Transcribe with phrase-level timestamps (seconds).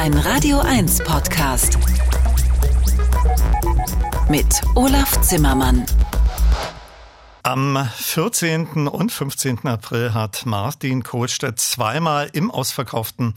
[0.00, 1.76] Ein Radio 1 Podcast.
[4.30, 5.84] Mit Olaf Zimmermann.
[7.42, 8.88] Am 14.
[8.88, 9.66] und 15.
[9.66, 13.34] April hat Martin Kohlstedt zweimal im ausverkauften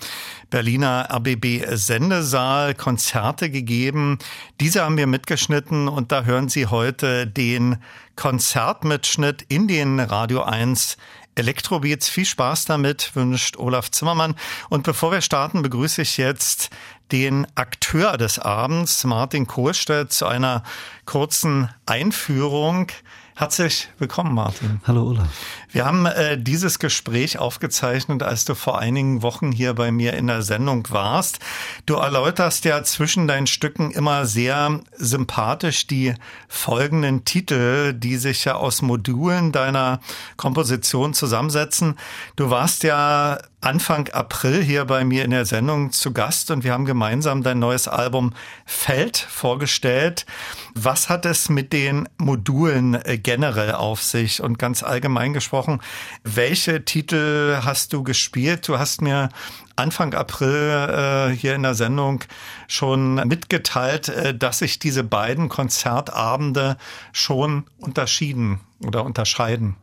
[0.49, 4.17] Berliner RBB Sendesaal Konzerte gegeben.
[4.61, 7.75] Diese haben wir mitgeschnitten und da hören Sie heute den
[8.15, 10.95] Konzertmitschnitt in den Radio 1
[11.35, 12.09] Elektrobeats.
[12.09, 14.35] Viel Spaß damit wünscht Olaf Zimmermann.
[14.69, 16.69] Und bevor wir starten, begrüße ich jetzt
[17.11, 20.63] den Akteur des Abends, Martin Kohlstedt, zu einer
[21.05, 22.87] kurzen Einführung.
[23.35, 24.79] Herzlich willkommen, Martin.
[24.85, 25.27] Hallo, Olaf.
[25.73, 30.27] Wir haben äh, dieses Gespräch aufgezeichnet, als du vor einigen Wochen hier bei mir in
[30.27, 31.39] der Sendung warst.
[31.87, 36.13] Du erläuterst ja zwischen deinen Stücken immer sehr sympathisch die
[36.47, 39.99] folgenden Titel, die sich ja aus Modulen deiner
[40.37, 41.95] Komposition zusammensetzen.
[42.35, 46.73] Du warst ja Anfang April hier bei mir in der Sendung zu Gast und wir
[46.73, 48.33] haben gemeinsam dein neues Album
[48.65, 50.25] Feld vorgestellt.
[50.75, 55.62] Was hat es mit den Modulen äh, generell auf sich und ganz allgemein gesprochen?
[56.23, 58.67] Welche Titel hast du gespielt?
[58.67, 59.29] Du hast mir
[59.75, 62.23] Anfang April äh, hier in der Sendung
[62.67, 66.77] schon mitgeteilt, äh, dass sich diese beiden Konzertabende
[67.11, 69.75] schon unterschieden oder unterscheiden.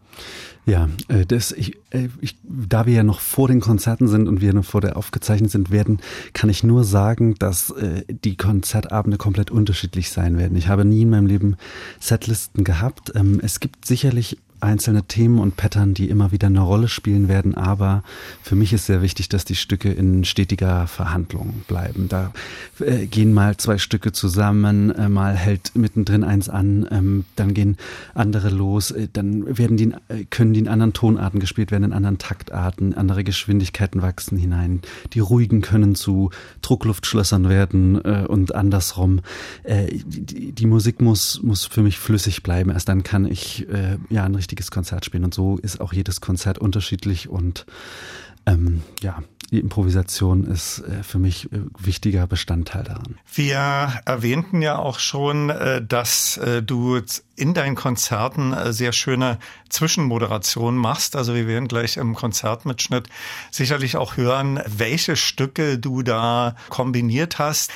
[0.66, 4.40] Ja, äh, das, ich, äh, ich, da wir ja noch vor den Konzerten sind und
[4.40, 6.00] wir noch vor der aufgezeichnet sind werden,
[6.32, 10.56] kann ich nur sagen, dass äh, die Konzertabende komplett unterschiedlich sein werden.
[10.56, 11.56] Ich habe nie in meinem Leben
[11.98, 13.12] Setlisten gehabt.
[13.14, 17.54] Ähm, es gibt sicherlich einzelne Themen und Pattern, die immer wieder eine Rolle spielen werden,
[17.54, 18.02] aber
[18.42, 22.08] für mich ist sehr wichtig, dass die Stücke in stetiger Verhandlung bleiben.
[22.08, 22.32] Da
[22.78, 27.76] äh, gehen mal zwei Stücke zusammen, äh, mal hält mittendrin eins an, ähm, dann gehen
[28.14, 31.92] andere los, äh, dann werden die, äh, können die in anderen Tonarten gespielt werden, in
[31.92, 34.82] anderen Taktarten, andere Geschwindigkeiten wachsen hinein.
[35.14, 36.30] Die ruhigen können zu
[36.62, 39.20] Druckluftschlössern werden äh, und andersrum.
[39.64, 42.70] Äh, die, die, Musik muss, muss für mich flüssig bleiben.
[42.70, 43.66] Erst dann kann ich
[44.08, 45.24] ja ein richtiges Konzert spielen.
[45.24, 47.66] Und so ist auch jedes Konzert unterschiedlich und
[48.46, 53.18] ähm, ja, die Improvisation ist äh, für mich äh, wichtiger Bestandteil daran.
[53.32, 57.00] Wir erwähnten ja auch schon, äh, dass du
[57.36, 59.38] in deinen Konzerten sehr schöne
[59.68, 61.16] Zwischenmoderationen machst.
[61.16, 63.08] Also wir werden gleich im Konzertmitschnitt
[63.50, 67.70] sicherlich auch hören, welche Stücke du da kombiniert hast.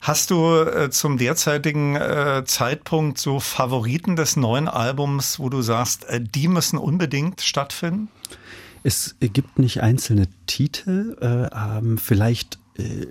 [0.00, 6.04] Hast du äh, zum derzeitigen äh, Zeitpunkt so Favoriten des neuen Albums, wo du sagst,
[6.04, 8.08] äh, die müssen unbedingt stattfinden?
[8.84, 12.58] Es gibt nicht einzelne Titel, äh, ähm, vielleicht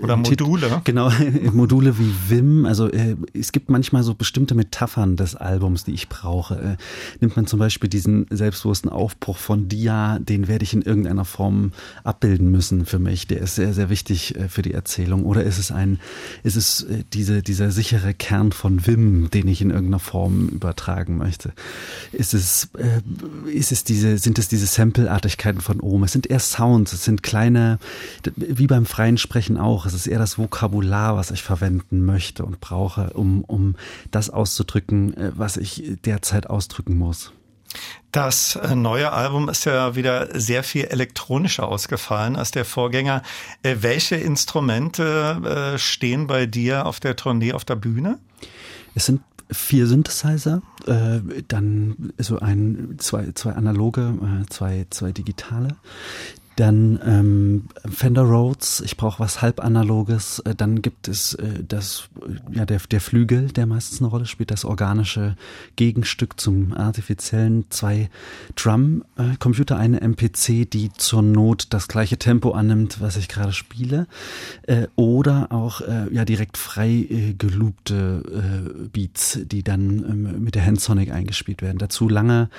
[0.02, 0.82] Oder Module.
[0.86, 1.12] Genau,
[1.52, 2.66] Module wie Vim.
[2.66, 6.56] Also äh, es gibt manchmal so bestimmte Metaphern des Albums, die ich brauche.
[6.56, 6.78] Äh,
[7.20, 11.74] nimmt man zum Beispiel diesen selbstbewussten Aufbruch von Dia, den werde ich in irgendeiner Form
[12.06, 13.28] abbilden müssen für mich.
[13.28, 15.26] Der ist sehr, sehr wichtig äh, für die Erzählung.
[15.26, 16.00] Oder ist es ein,
[16.44, 21.18] ist es äh, diese, dieser sichere Kern von Vim, den ich in irgendeiner Form übertragen
[21.18, 21.52] möchte?
[22.14, 23.02] Ist es, äh,
[23.52, 26.06] ist es diese, sind es diese Sample-Artigkeiten von oben?
[26.06, 27.80] Es sind eher Sounds, es sind kleine,
[28.36, 29.86] wie beim freien Sprechen auch.
[29.86, 33.76] Es ist eher das Vokabular, was ich verwenden möchte und brauche, um, um
[34.12, 37.32] das auszudrücken, äh, was ich derzeit ausdrücken muss.
[38.12, 43.22] Das äh, neue Album ist ja wieder sehr viel elektronischer ausgefallen als der Vorgänger.
[43.64, 48.20] Äh, welche Instrumente stehen bei dir auf der Tournee auf der Bühne?
[48.96, 50.62] Es sind vier Synthesizer,
[51.48, 54.14] dann so ein, zwei, zwei analoge,
[54.50, 55.78] zwei, zwei digitale.
[56.58, 60.40] Dann ähm, Fender Rhodes, ich brauche was halbanaloges.
[60.40, 62.10] Äh, dann gibt es äh, das,
[62.52, 65.36] ja, der, der Flügel, der meistens eine Rolle spielt, das organische
[65.76, 67.66] Gegenstück zum artifiziellen.
[67.70, 68.10] Zwei
[68.56, 74.08] Drum-Computer, äh, eine MPC, die zur Not das gleiche Tempo annimmt, was ich gerade spiele.
[74.64, 80.56] Äh, oder auch äh, ja direkt frei äh, geloopte äh, Beats, die dann ähm, mit
[80.56, 81.78] der Handsonic eingespielt werden.
[81.78, 82.50] Dazu lange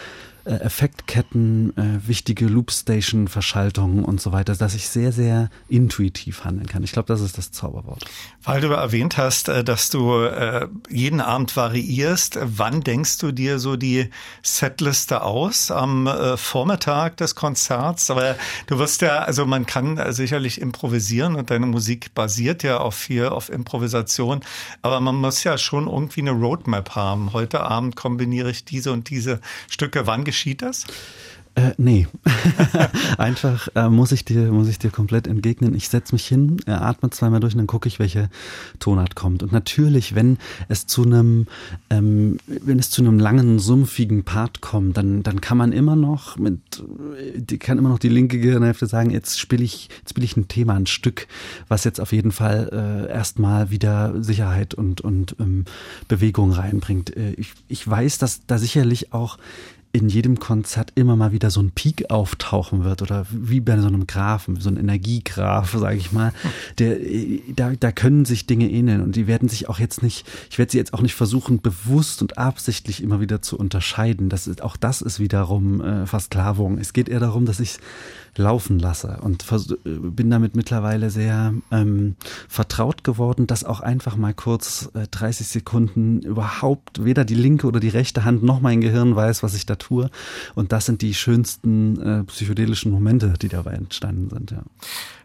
[0.49, 6.83] äh, Effektketten, äh, wichtige Loopstation-Verschaltungen und so weiter, dass ich sehr, sehr intuitiv handeln kann.
[6.83, 8.05] Ich glaube, das ist das Zauberwort.
[8.43, 13.59] Weil du erwähnt hast, äh, dass du äh, jeden Abend variierst, wann denkst du dir
[13.59, 14.09] so die
[14.43, 15.71] Setliste aus?
[15.71, 18.11] Am äh, Vormittag des Konzerts?
[18.11, 18.35] Aber
[18.69, 23.27] du wirst ja, also man kann sicherlich improvisieren und deine Musik basiert ja auf viel
[23.27, 24.41] auf Improvisation,
[24.81, 27.35] aber man muss ja schon irgendwie eine Roadmap haben.
[27.35, 30.07] Heute Abend kombiniere ich diese und diese Stücke.
[30.07, 30.85] Wann geschieht das?
[31.59, 32.07] Äh, nee.
[33.19, 35.75] Einfach äh, muss ich dir muss ich dir komplett entgegnen.
[35.75, 38.31] Ich setze mich hin, äh, atme zweimal durch und dann gucke ich, welche
[38.79, 39.43] Tonart kommt.
[39.43, 40.39] Und natürlich, wenn
[40.69, 41.49] es zu einem
[41.91, 46.37] ähm, wenn es zu einem langen sumpfigen Part kommt, dann dann kann man immer noch
[46.37, 46.61] mit
[47.35, 50.47] die kann immer noch die linke Gehirnhälfte sagen, jetzt spiele ich jetzt spiele ich ein
[50.47, 51.27] Thema, ein Stück,
[51.67, 55.65] was jetzt auf jeden Fall äh, erstmal wieder Sicherheit und und ähm,
[56.07, 57.17] Bewegung reinbringt.
[57.17, 59.39] Äh, ich ich weiß, dass da sicherlich auch
[59.99, 63.89] in jedem Konzert immer mal wieder so ein Peak auftauchen wird oder wie bei so
[63.89, 66.33] einem Graphen, so ein Energiegraph, sage ich mal,
[66.79, 66.97] der
[67.55, 70.73] da, da können sich Dinge ähneln und die werden sich auch jetzt nicht, ich werde
[70.73, 74.29] sie jetzt auch nicht versuchen bewusst und absichtlich immer wieder zu unterscheiden.
[74.29, 76.79] Das ist auch das ist wiederum äh, Versklavung.
[76.79, 77.79] Es geht eher darum, dass ich
[78.39, 79.45] laufen lasse und
[79.85, 82.17] bin damit mittlerweile sehr ähm,
[82.49, 87.81] vertraut geworden, dass auch einfach mal kurz äh, 30 Sekunden überhaupt weder die linke oder
[87.81, 90.11] die rechte Hand noch mein Gehirn weiß, was ich da tue.
[90.55, 94.51] Und das sind die schönsten äh, psychedelischen Momente, die dabei entstanden sind.
[94.53, 94.63] Ja.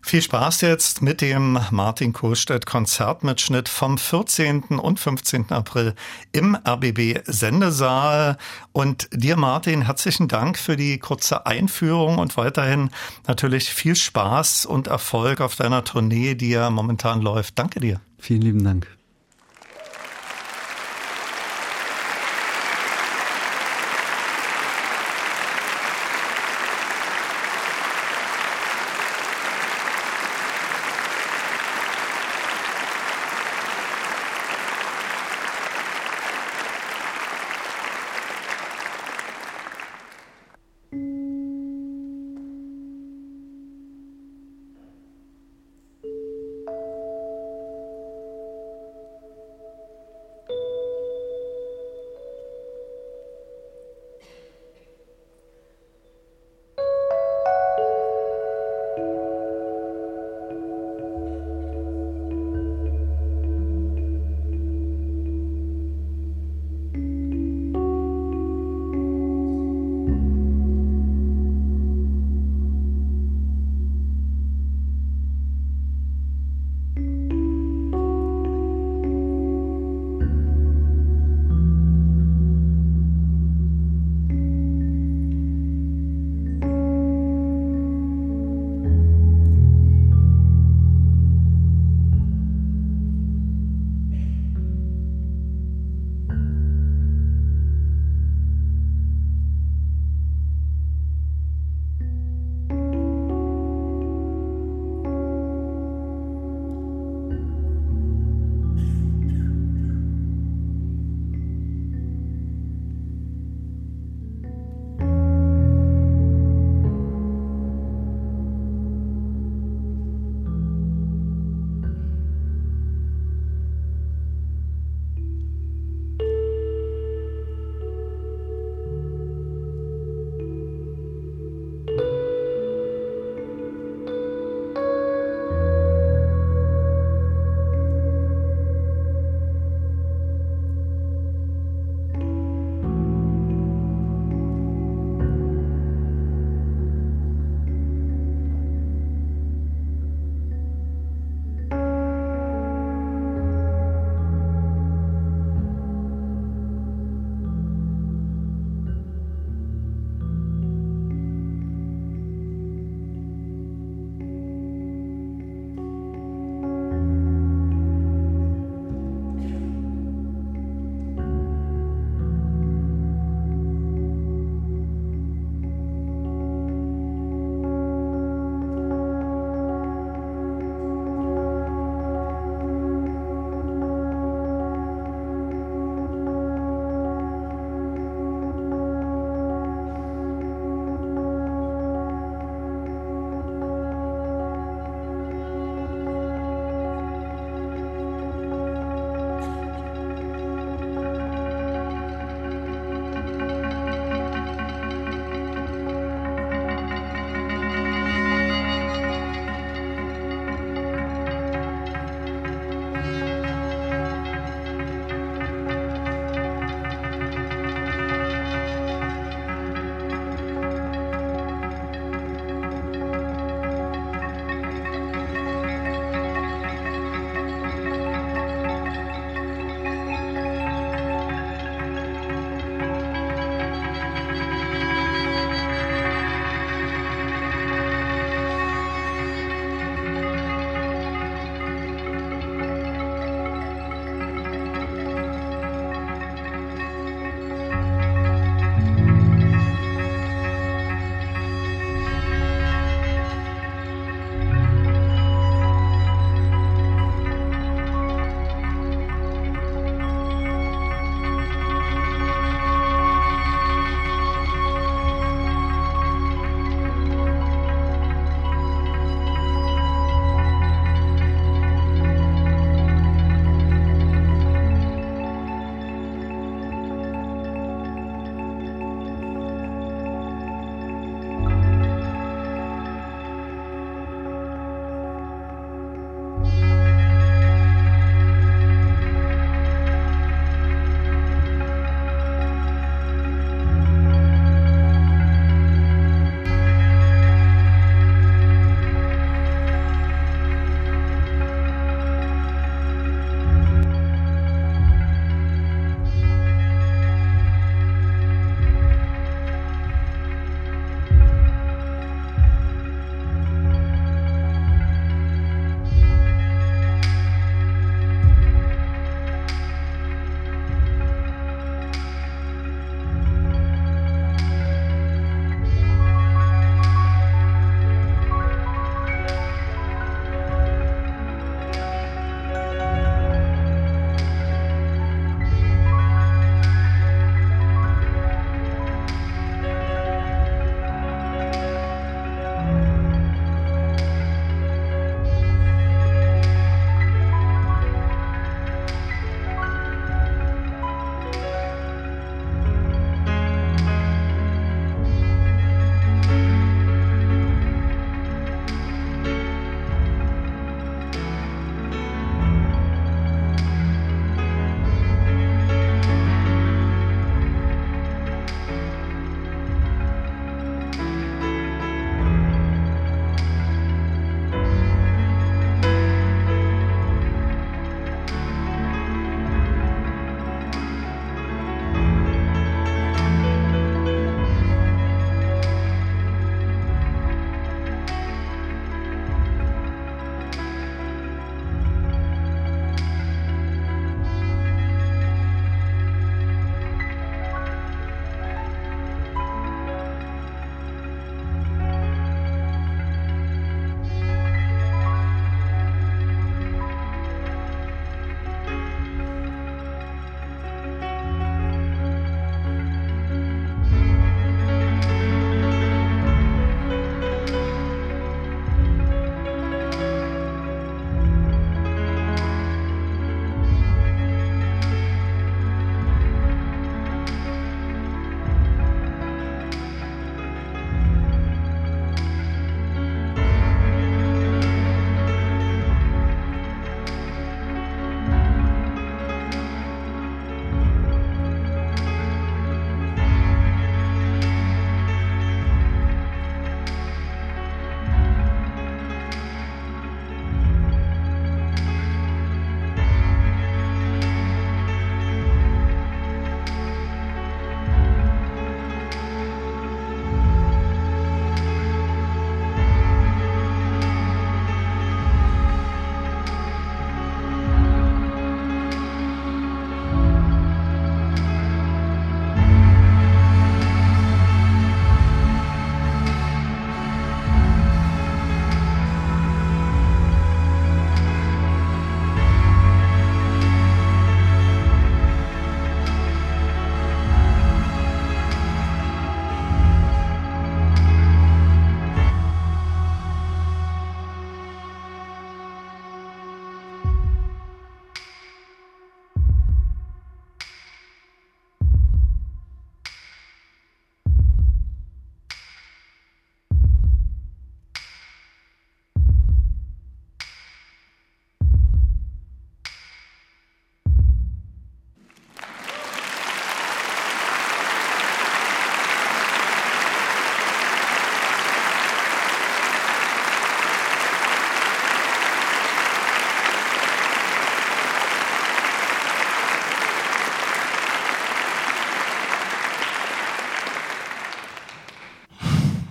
[0.05, 4.63] Viel Spaß jetzt mit dem Martin Kohlstedt Konzertmitschnitt vom 14.
[4.77, 5.49] und 15.
[5.51, 5.95] April
[6.33, 8.37] im RBB Sendesaal.
[8.73, 12.89] Und dir, Martin, herzlichen Dank für die kurze Einführung und weiterhin
[13.27, 17.59] natürlich viel Spaß und Erfolg auf deiner Tournee, die ja momentan läuft.
[17.59, 18.01] Danke dir.
[18.17, 18.87] Vielen lieben Dank.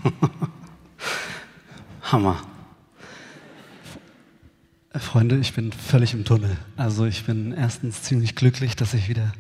[2.03, 2.43] Hammer.
[4.95, 6.57] Freunde, ich bin völlig im Tunnel.
[6.77, 9.33] Also ich bin erstens ziemlich glücklich, dass ich wieder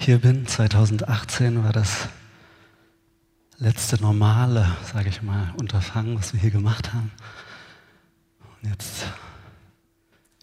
[0.00, 0.46] hier bin.
[0.46, 2.08] 2018 war das
[3.58, 7.10] letzte normale, sage ich mal, Unterfangen, was wir hier gemacht haben.
[8.62, 9.06] Und jetzt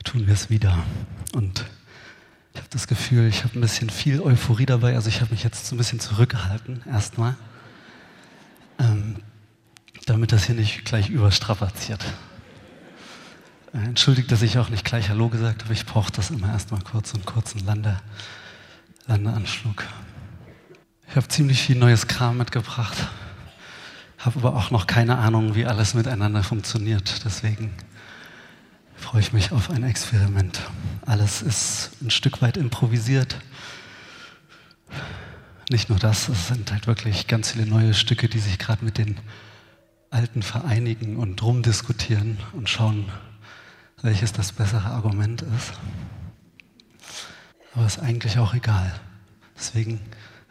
[0.04, 0.84] tun wir es wieder.
[1.34, 1.66] Und
[2.54, 4.96] ich habe das Gefühl, ich habe ein bisschen viel Euphorie dabei.
[4.96, 7.36] Also ich habe mich jetzt so ein bisschen zurückgehalten, erstmal,
[8.80, 9.18] ähm,
[10.06, 12.04] damit das hier nicht gleich überstrapaziert.
[13.74, 15.74] Äh, entschuldigt, dass ich auch nicht gleich Hallo gesagt habe.
[15.74, 18.00] Ich brauche das immer erstmal kurz und kurzen Lande,
[19.08, 19.86] Landeanschluck.
[21.10, 22.98] Ich habe ziemlich viel neues Kram mitgebracht,
[24.18, 27.24] habe aber auch noch keine Ahnung, wie alles miteinander funktioniert.
[27.26, 27.72] Deswegen
[28.96, 30.60] freue ich mich auf ein Experiment.
[31.06, 33.38] Alles ist ein Stück weit improvisiert.
[35.70, 38.98] Nicht nur das, es sind halt wirklich ganz viele neue Stücke, die sich gerade mit
[38.98, 39.18] den
[40.14, 43.12] Alten vereinigen und rumdiskutieren und schauen,
[44.02, 45.74] welches das bessere Argument ist.
[47.74, 48.94] Aber ist eigentlich auch egal.
[49.58, 50.00] Deswegen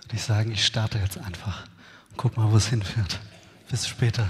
[0.01, 1.65] würde ich sagen, ich starte jetzt einfach
[2.11, 3.21] und guck mal, wo es hinführt.
[3.71, 4.29] Bis später,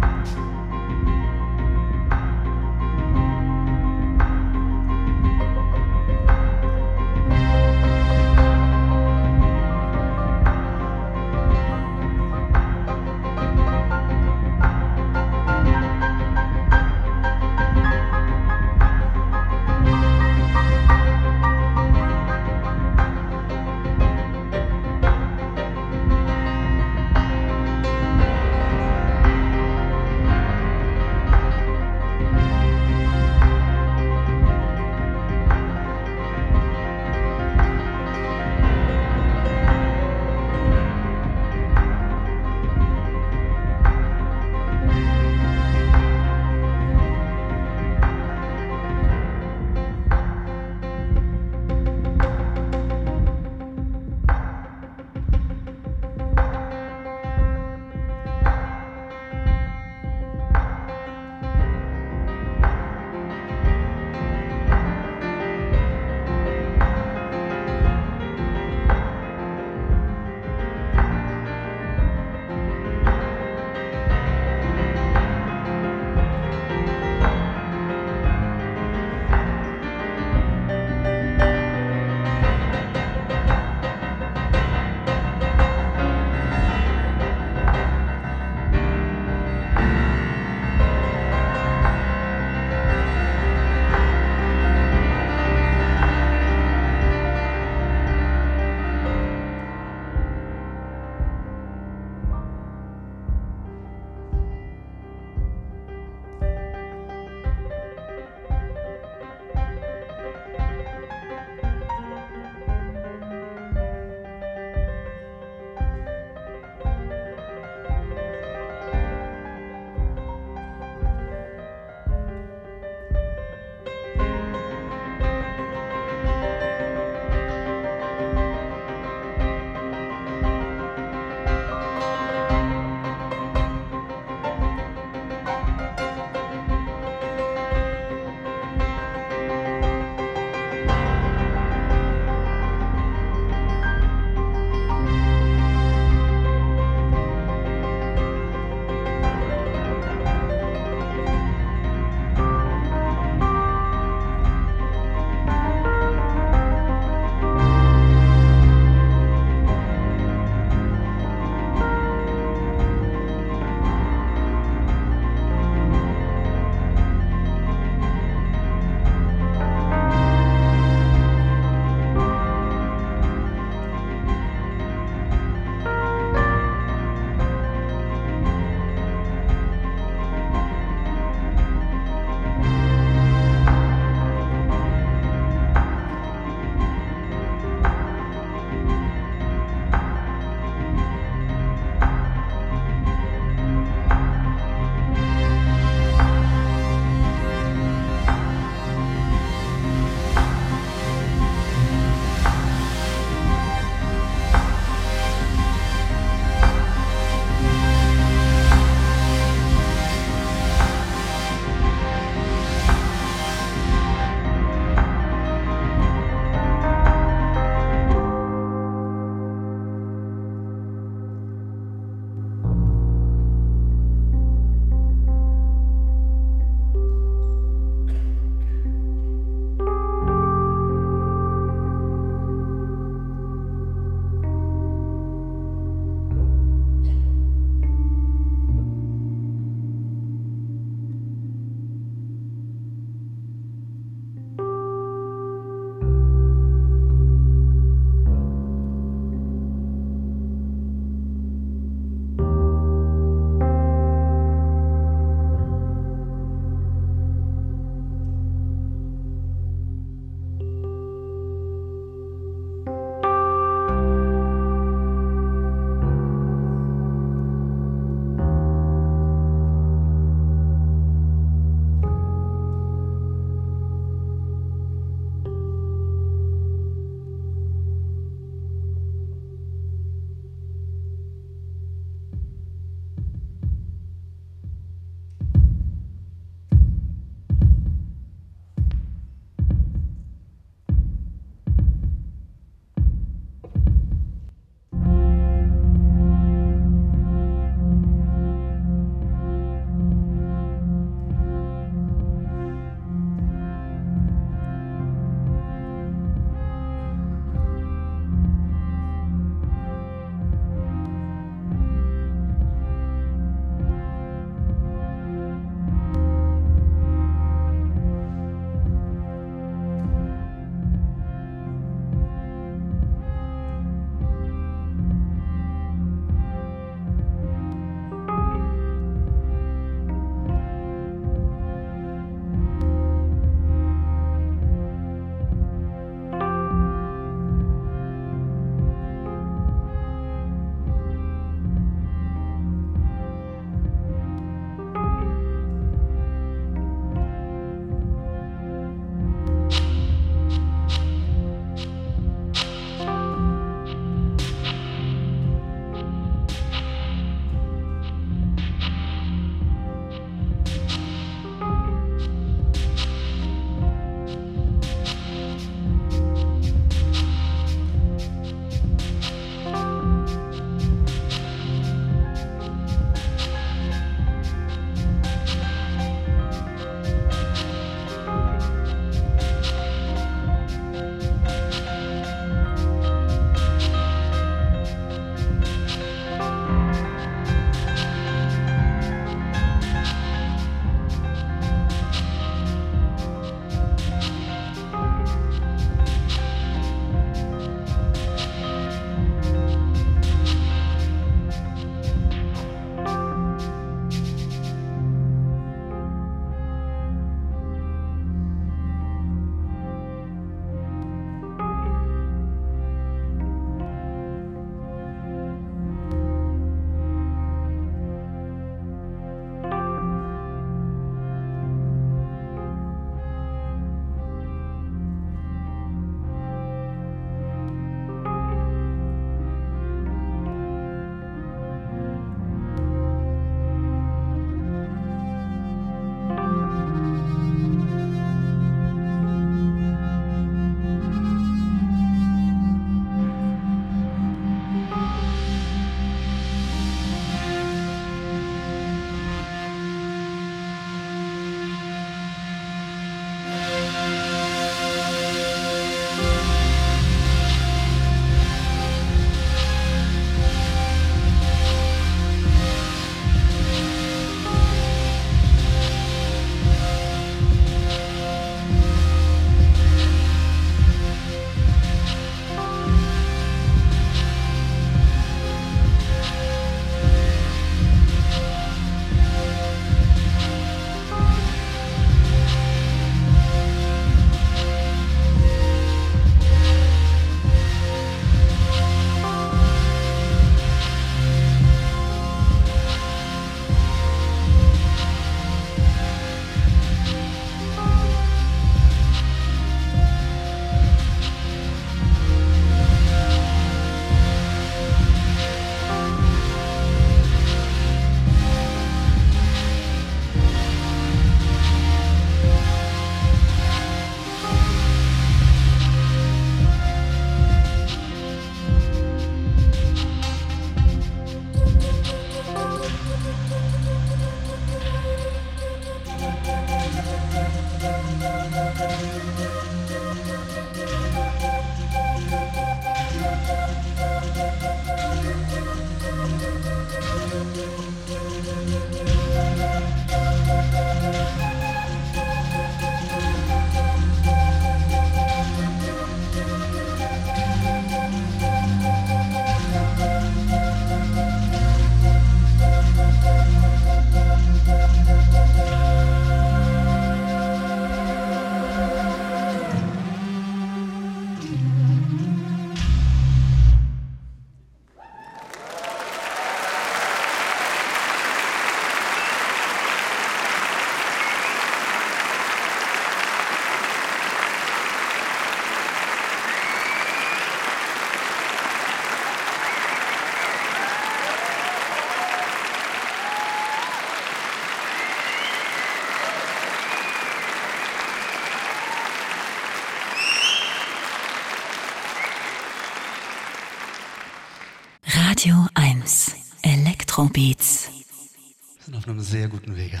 [595.36, 597.90] Radio 1 Elektrobeats.
[597.90, 600.00] Wir sind auf einem sehr guten Wege.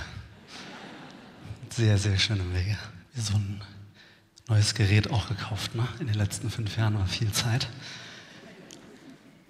[1.68, 2.78] Sehr, sehr schönen Wege.
[3.14, 3.60] So ein
[4.48, 5.74] neues Gerät auch gekauft.
[5.74, 5.86] Ne?
[6.00, 7.68] In den letzten fünf Jahren war viel Zeit.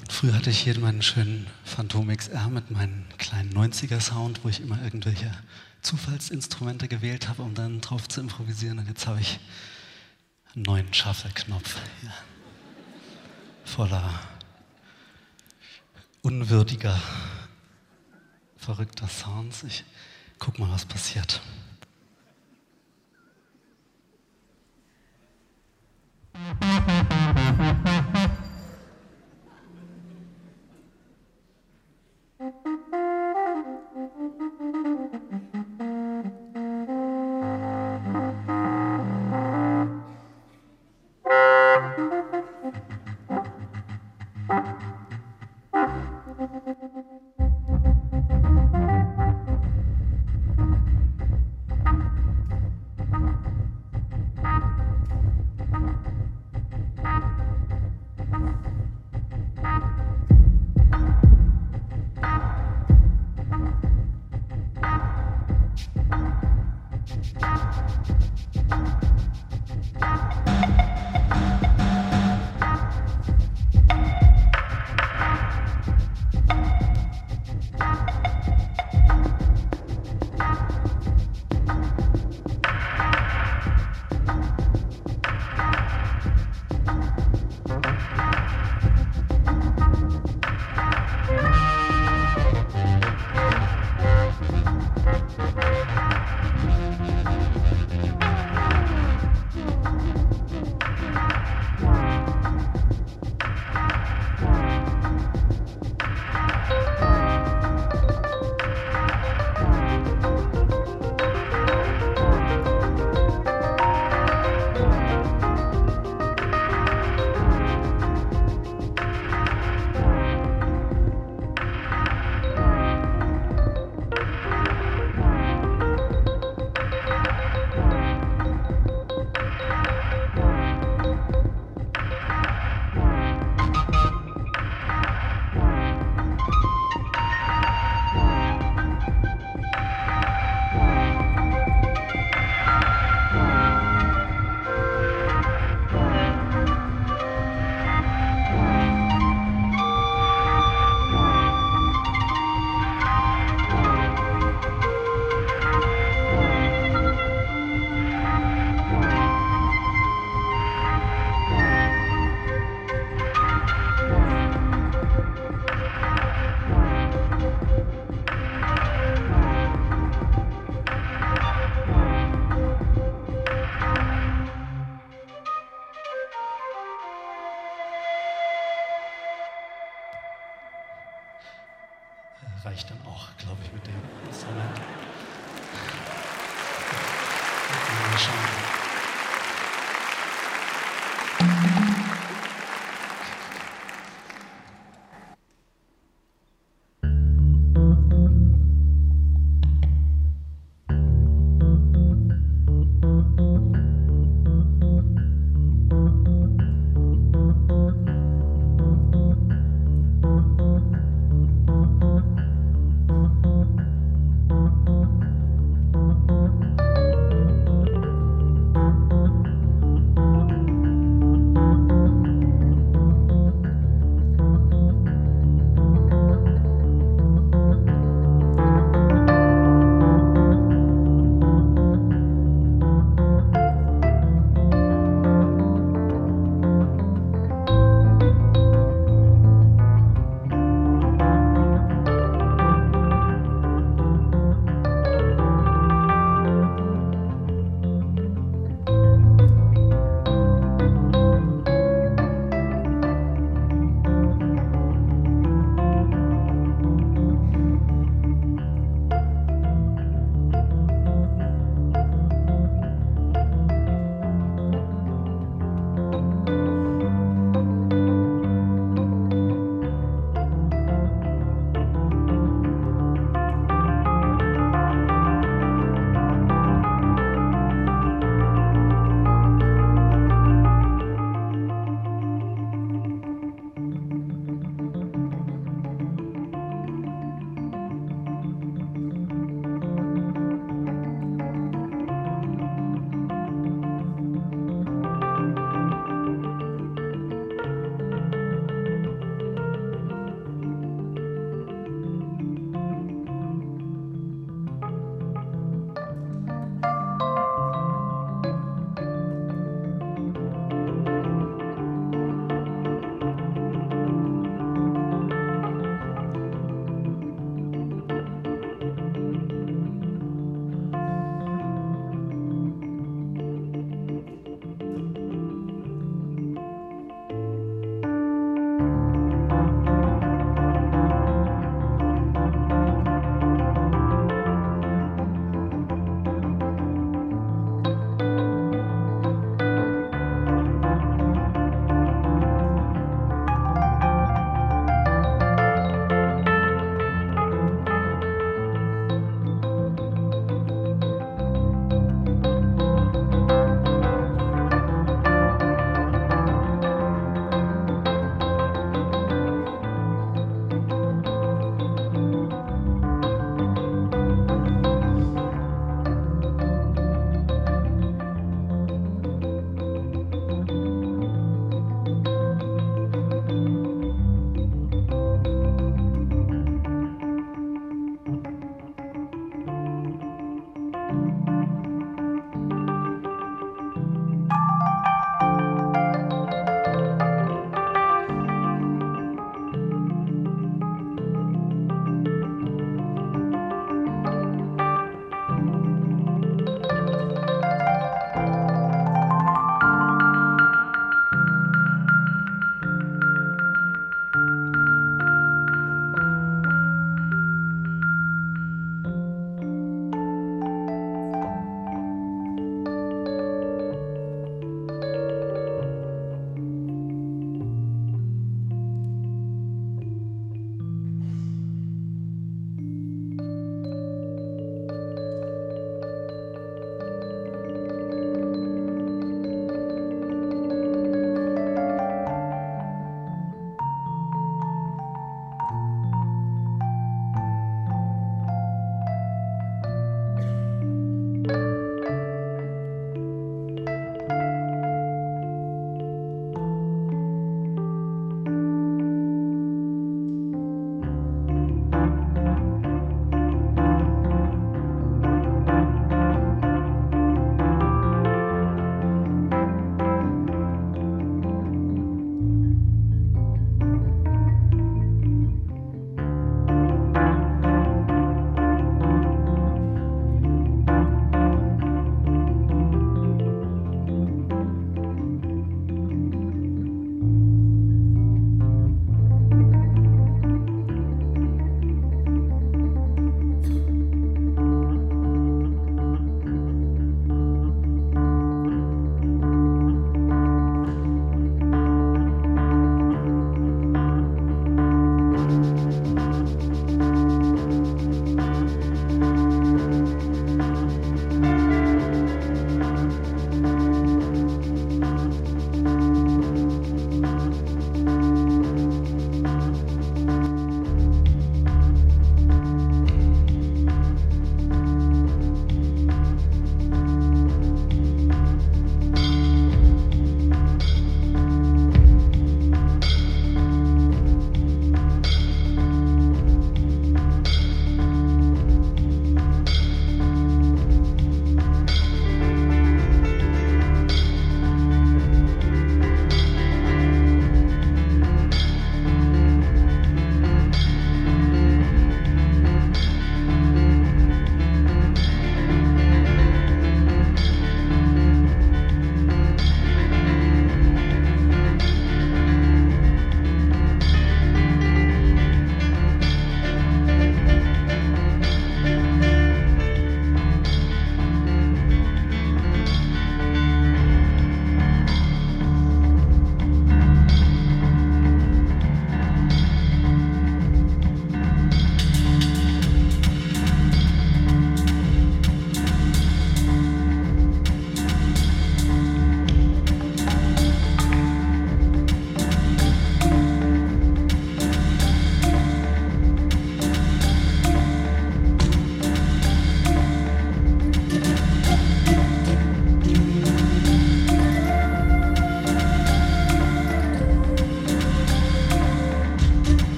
[0.00, 4.60] Und früher hatte ich hier meinen schönen Phantom XR mit meinem kleinen 90er-Sound, wo ich
[4.60, 5.30] immer irgendwelche
[5.82, 8.80] Zufallsinstrumente gewählt habe, um dann drauf zu improvisieren.
[8.80, 9.38] Und jetzt habe ich
[10.56, 11.76] einen neuen Shuffle-Knopf.
[13.64, 14.37] Voller
[16.22, 17.00] unwürdiger,
[18.56, 19.62] verrückter Sounds.
[19.64, 19.84] Ich
[20.38, 21.40] guck mal, was passiert.
[32.40, 32.66] reicht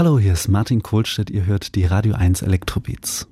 [0.00, 1.28] Hallo, hier ist Martin Kohlstedt.
[1.28, 3.28] Ihr hört die Radio 1 Elektrobeats.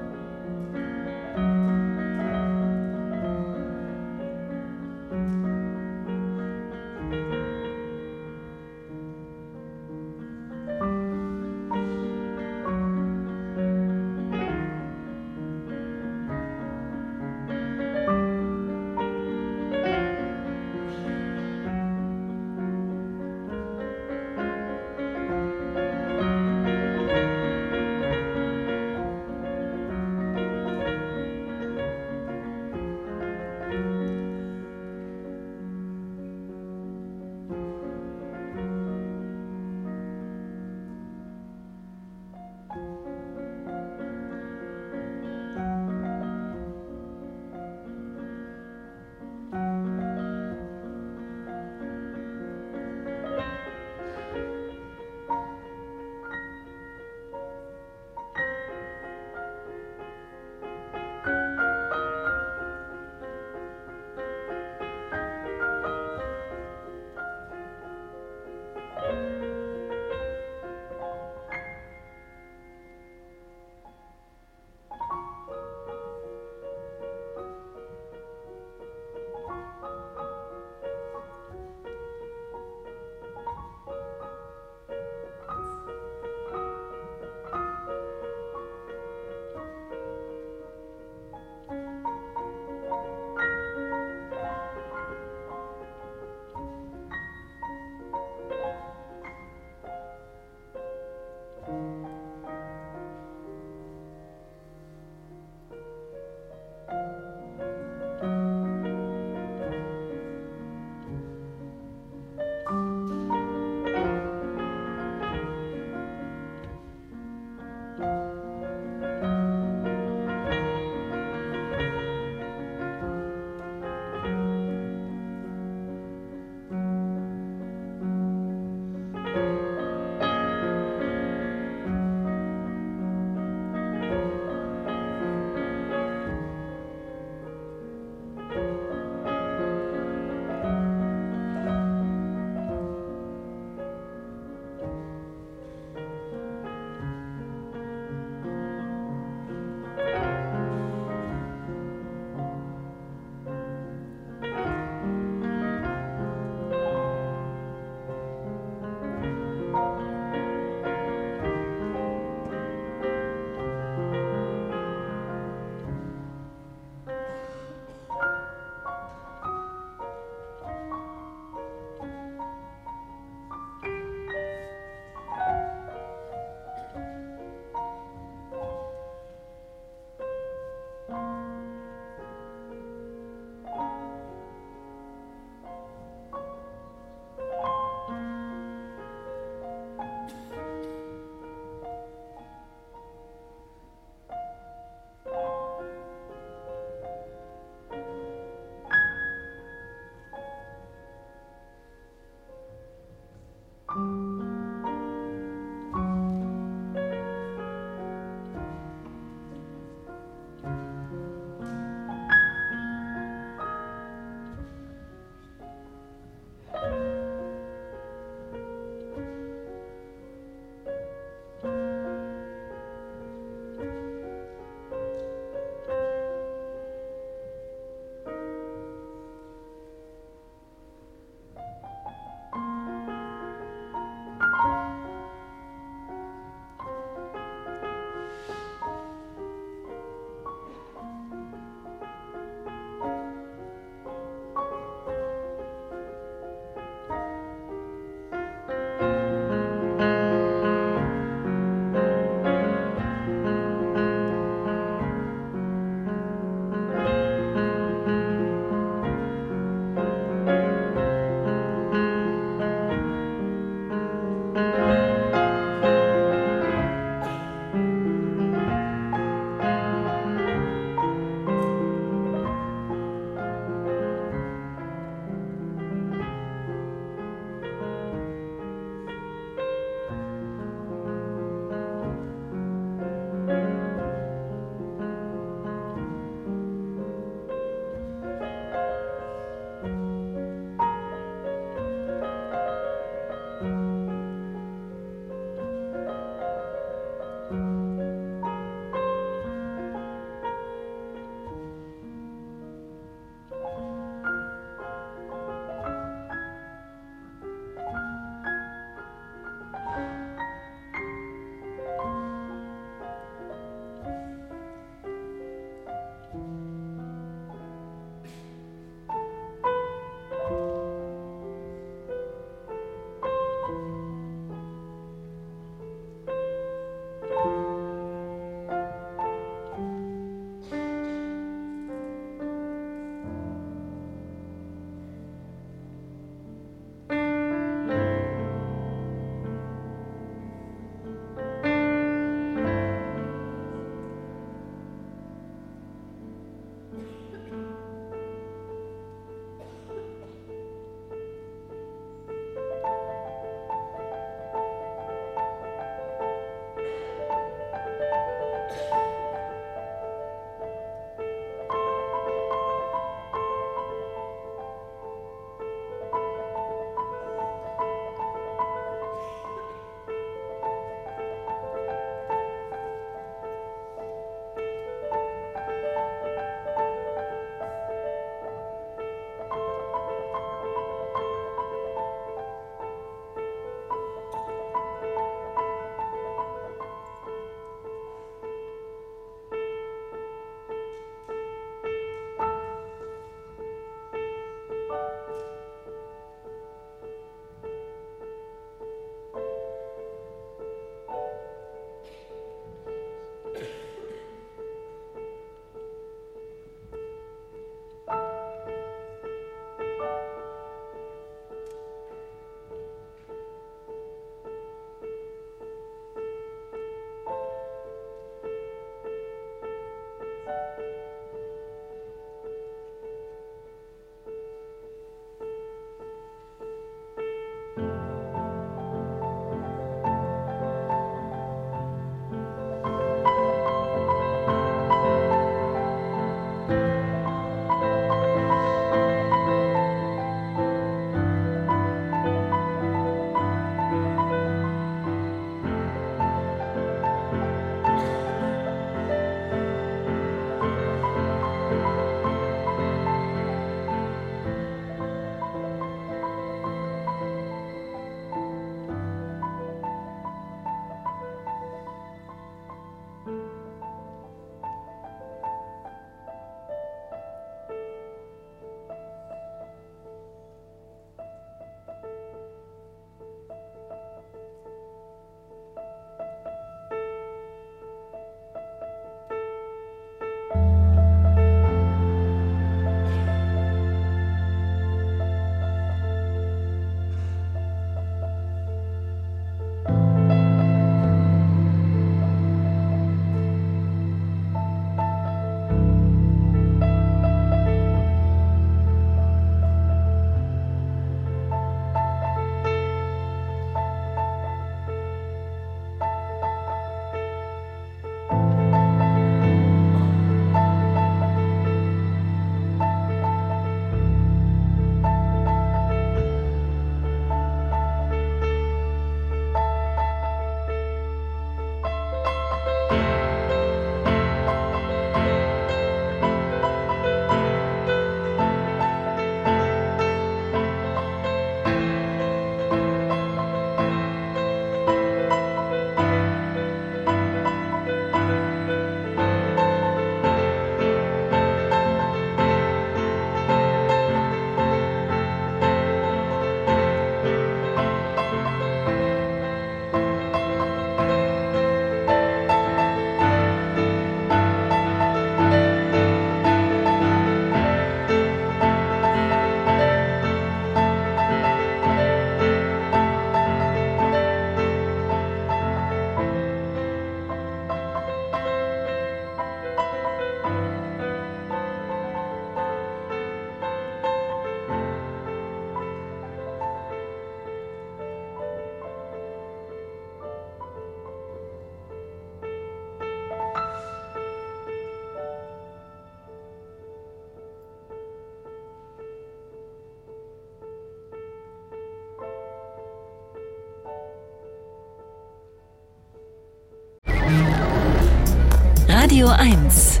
[599.04, 600.00] Radio 1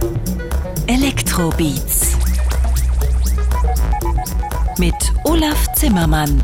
[0.86, 2.16] Elektrobeats
[4.78, 4.94] mit
[5.24, 6.42] Olaf Zimmermann.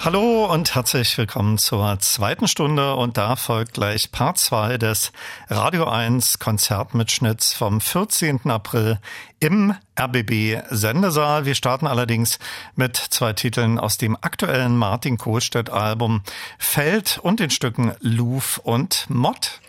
[0.00, 5.12] Hallo und herzlich willkommen zur zweiten Stunde und da folgt gleich Part 2 des
[5.48, 8.50] Radio 1 Konzertmitschnitts vom 14.
[8.50, 8.98] April
[9.38, 11.44] im RBB Sendesaal.
[11.44, 12.40] Wir starten allerdings
[12.74, 16.22] mit zwei Titeln aus dem aktuellen Martin Kohlstedt Album
[16.58, 19.60] Feld und den Stücken Louvre und Mott.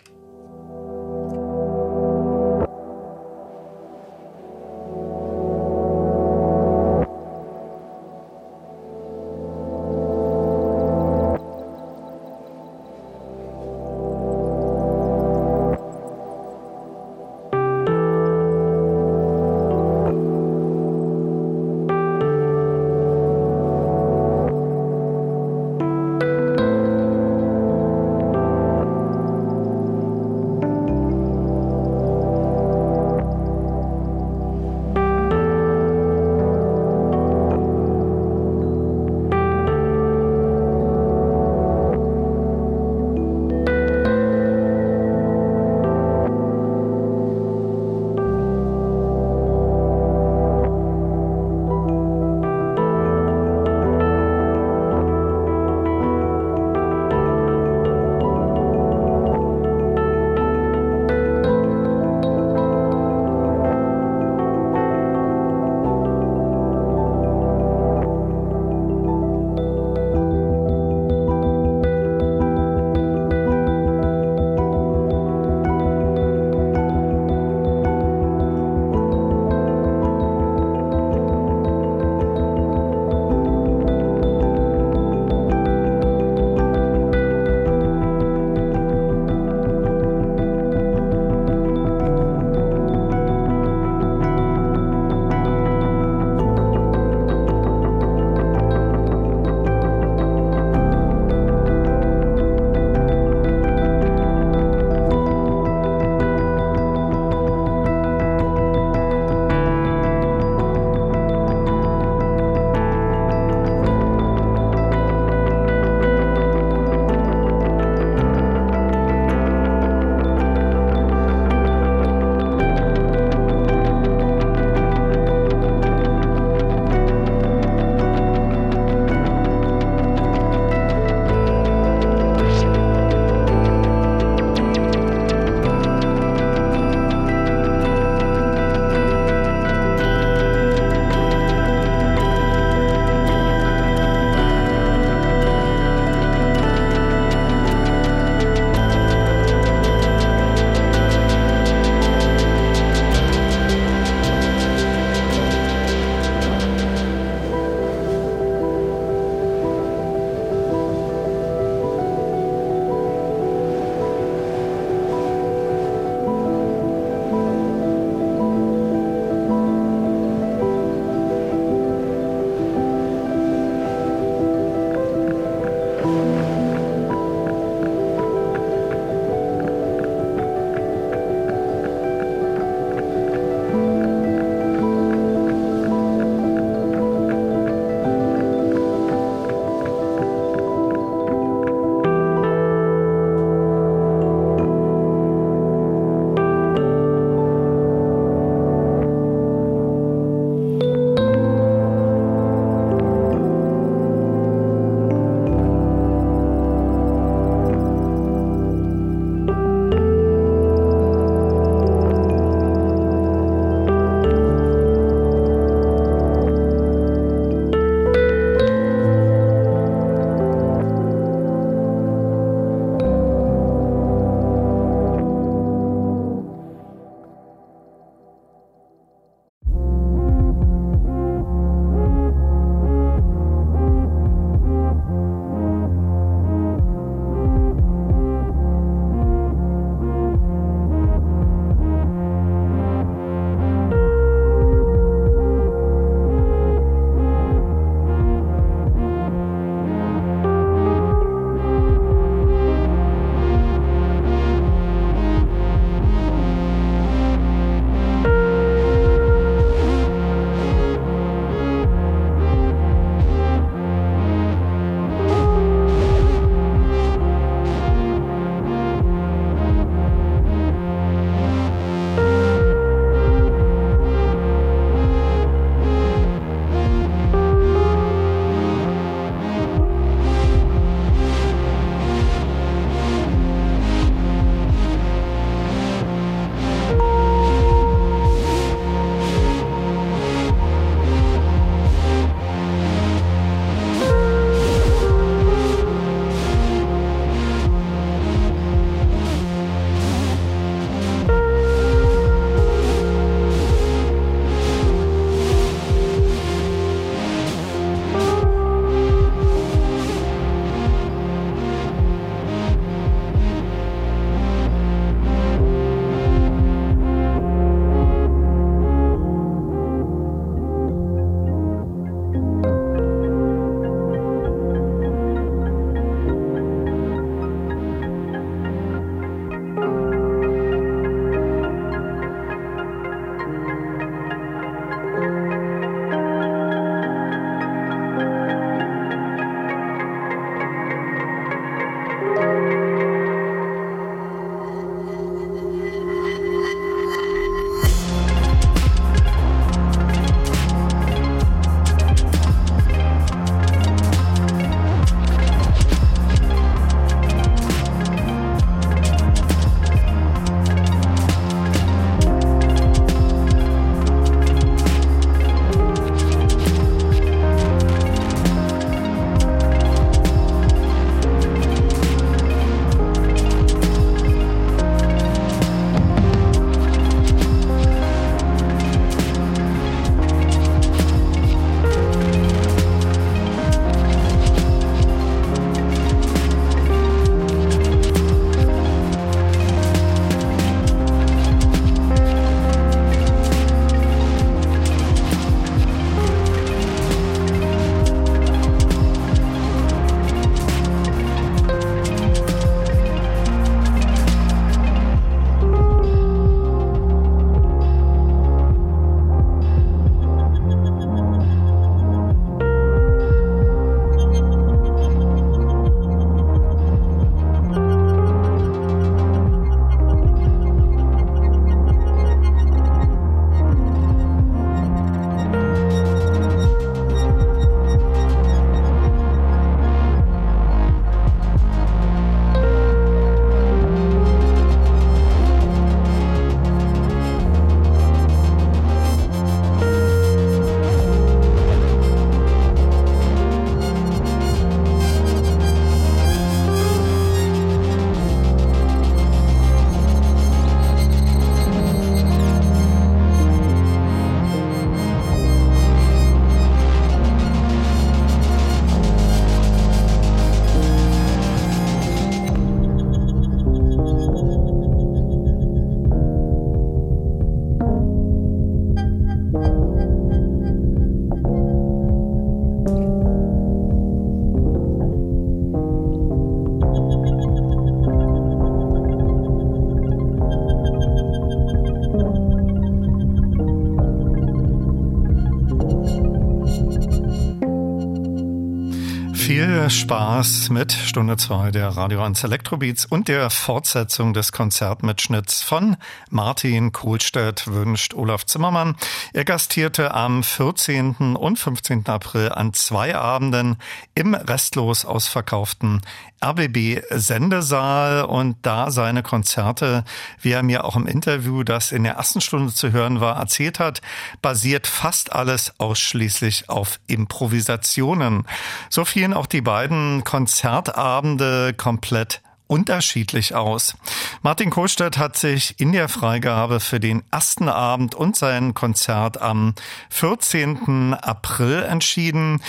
[490.10, 490.29] spa.
[490.30, 495.96] Spaß mit Stunde 2 der Radio 1 Elektrobeats und der Fortsetzung des Konzertmitschnitts von
[496.30, 498.94] Martin Kohlstedt wünscht Olaf Zimmermann.
[499.32, 501.34] Er gastierte am 14.
[501.34, 502.06] und 15.
[502.06, 503.78] April an zwei Abenden
[504.14, 506.00] im restlos ausverkauften
[506.42, 510.04] RBB Sendesaal und da seine Konzerte,
[510.40, 513.78] wie er mir auch im Interview, das in der ersten Stunde zu hören war, erzählt
[513.78, 514.00] hat,
[514.40, 518.46] basiert fast alles ausschließlich auf Improvisationen.
[518.88, 522.40] So fielen auch die beiden Konzertabende komplett
[522.70, 523.96] unterschiedlich aus.
[524.42, 529.74] Martin Kohlstedt hat sich in der Freigabe für den ersten Abend und sein Konzert am
[530.10, 531.14] 14.
[531.14, 532.62] April entschieden.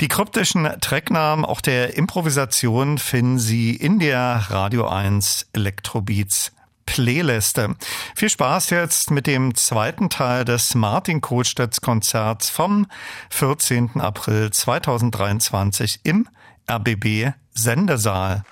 [0.00, 6.52] Die kryptischen Tracknamen auch der Improvisation finden Sie in der Radio 1 Elektrobeats
[6.86, 7.76] Playliste.
[8.16, 12.86] Viel Spaß jetzt mit dem zweiten Teil des Martin Kohlstedts Konzerts vom
[13.30, 14.00] 14.
[14.00, 16.28] April 2023 im
[16.70, 18.44] RBB Sendesaal.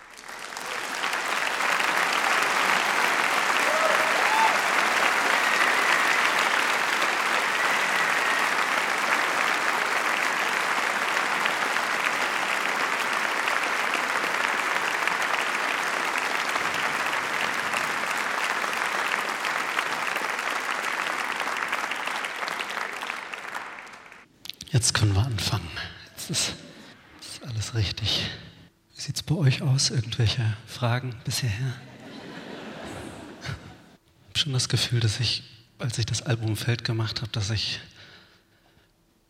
[24.72, 25.70] Jetzt können wir anfangen.
[27.68, 28.30] Alles richtig.
[28.94, 29.90] Wie sieht es bei euch aus?
[29.90, 31.50] Irgendwelche Fragen bisher?
[31.50, 35.42] Ich habe schon das Gefühl, dass ich,
[35.78, 37.80] als ich das Album Feld gemacht habe, dass ich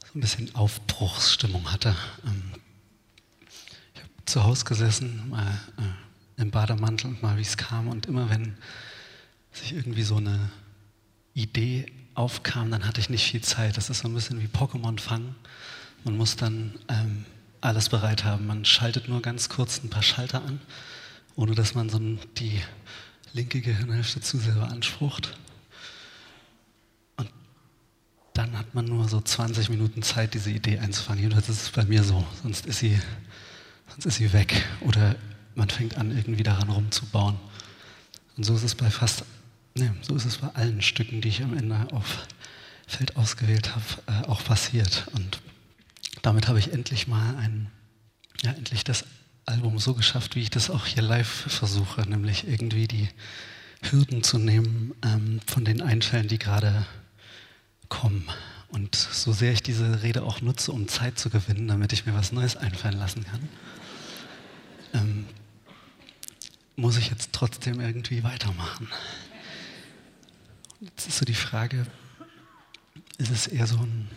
[0.04, 1.96] so ein bisschen Aufbruchsstimmung hatte.
[2.24, 2.52] Ähm,
[3.94, 7.88] ich habe zu Hause gesessen, mal äh, im Bademantel und mal wie es kam.
[7.88, 8.56] Und immer wenn
[9.50, 10.50] sich irgendwie so eine
[11.34, 13.76] Idee aufkam, dann hatte ich nicht viel Zeit.
[13.76, 15.34] Das ist so ein bisschen wie Pokémon fangen.
[16.04, 17.24] Man muss dann ähm,
[17.60, 18.46] alles bereit haben.
[18.46, 20.60] Man schaltet nur ganz kurz ein paar Schalter an,
[21.36, 21.98] ohne dass man so
[22.38, 22.60] die
[23.32, 25.36] linke Gehirnhälfte zu sehr beansprucht.
[27.16, 27.30] Und
[28.34, 31.22] dann hat man nur so 20 Minuten Zeit, diese Idee einzufangen.
[31.22, 32.26] Jedenfalls ist es bei mir so.
[32.42, 32.98] Sonst ist sie,
[33.88, 34.64] sonst ist sie weg.
[34.80, 35.16] Oder
[35.54, 37.36] man fängt an, irgendwie daran rumzubauen.
[38.36, 39.24] Und so ist es bei fast
[39.78, 42.26] Nee, so ist es bei allen Stücken, die ich am Ende auf
[42.88, 43.84] Feld ausgewählt habe,
[44.24, 45.06] äh, auch passiert.
[45.12, 45.40] Und
[46.28, 47.70] damit habe ich endlich mal ein,
[48.42, 49.06] ja, endlich das
[49.46, 53.08] Album so geschafft, wie ich das auch hier live versuche, nämlich irgendwie die
[53.80, 56.84] Hürden zu nehmen ähm, von den Einfällen, die gerade
[57.88, 58.28] kommen.
[58.68, 62.12] Und so sehr ich diese Rede auch nutze, um Zeit zu gewinnen, damit ich mir
[62.12, 63.48] was Neues einfallen lassen kann,
[64.92, 65.24] ähm,
[66.76, 68.88] muss ich jetzt trotzdem irgendwie weitermachen.
[70.80, 71.86] Jetzt ist so die Frage,
[73.16, 74.10] ist es eher so ein,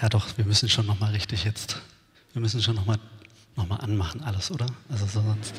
[0.00, 1.80] ja doch, wir müssen schon nochmal richtig jetzt,
[2.32, 2.98] wir müssen schon nochmal
[3.56, 4.66] noch mal anmachen alles, oder?
[4.90, 5.54] Also so sonst,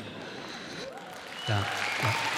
[1.48, 1.58] ja.
[1.58, 2.37] ja.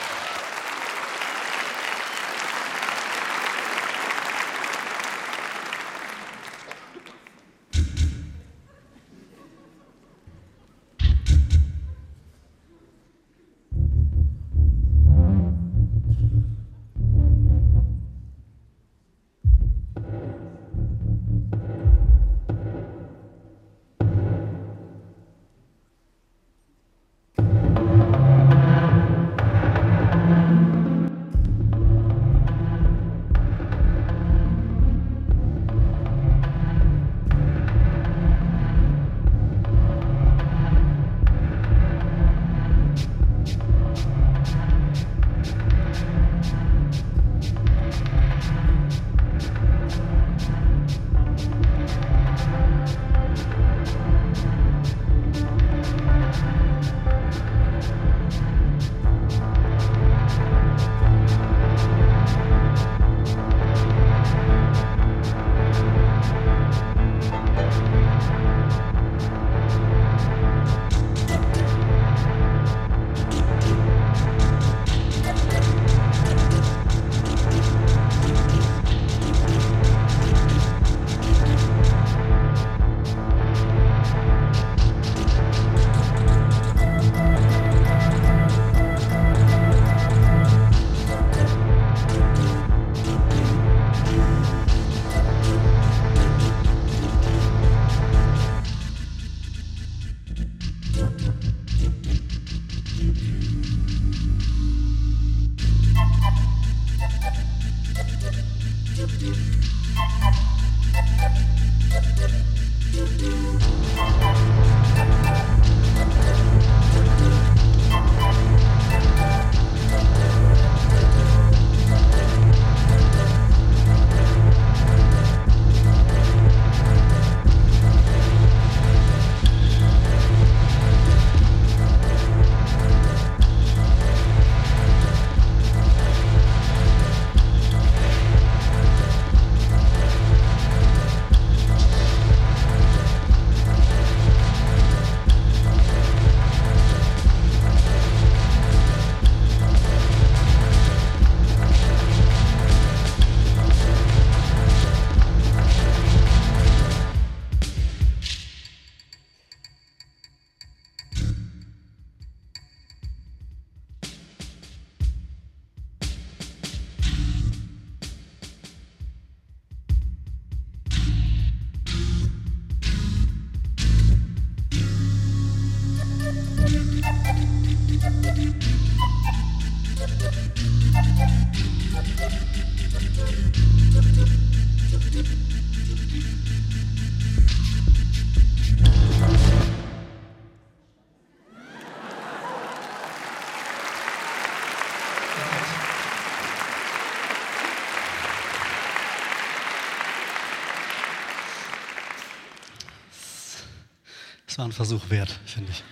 [204.60, 205.82] War ein Versuch wert, finde ich.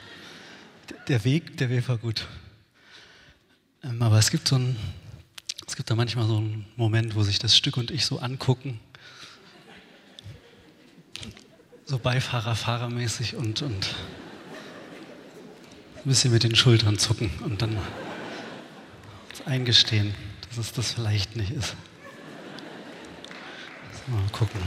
[1.09, 2.27] Der Weg, der Weg war gut.
[3.82, 4.77] Ähm, aber es gibt so ein,
[5.66, 8.78] es gibt da manchmal so einen Moment, wo sich das Stück und ich so angucken.
[11.86, 13.95] So Beifahrer, Fahrermäßig und, und
[15.97, 17.74] ein bisschen mit den Schultern zucken und dann
[19.47, 20.15] eingestehen,
[20.47, 21.74] dass es das vielleicht nicht ist.
[24.09, 24.61] Mal gucken.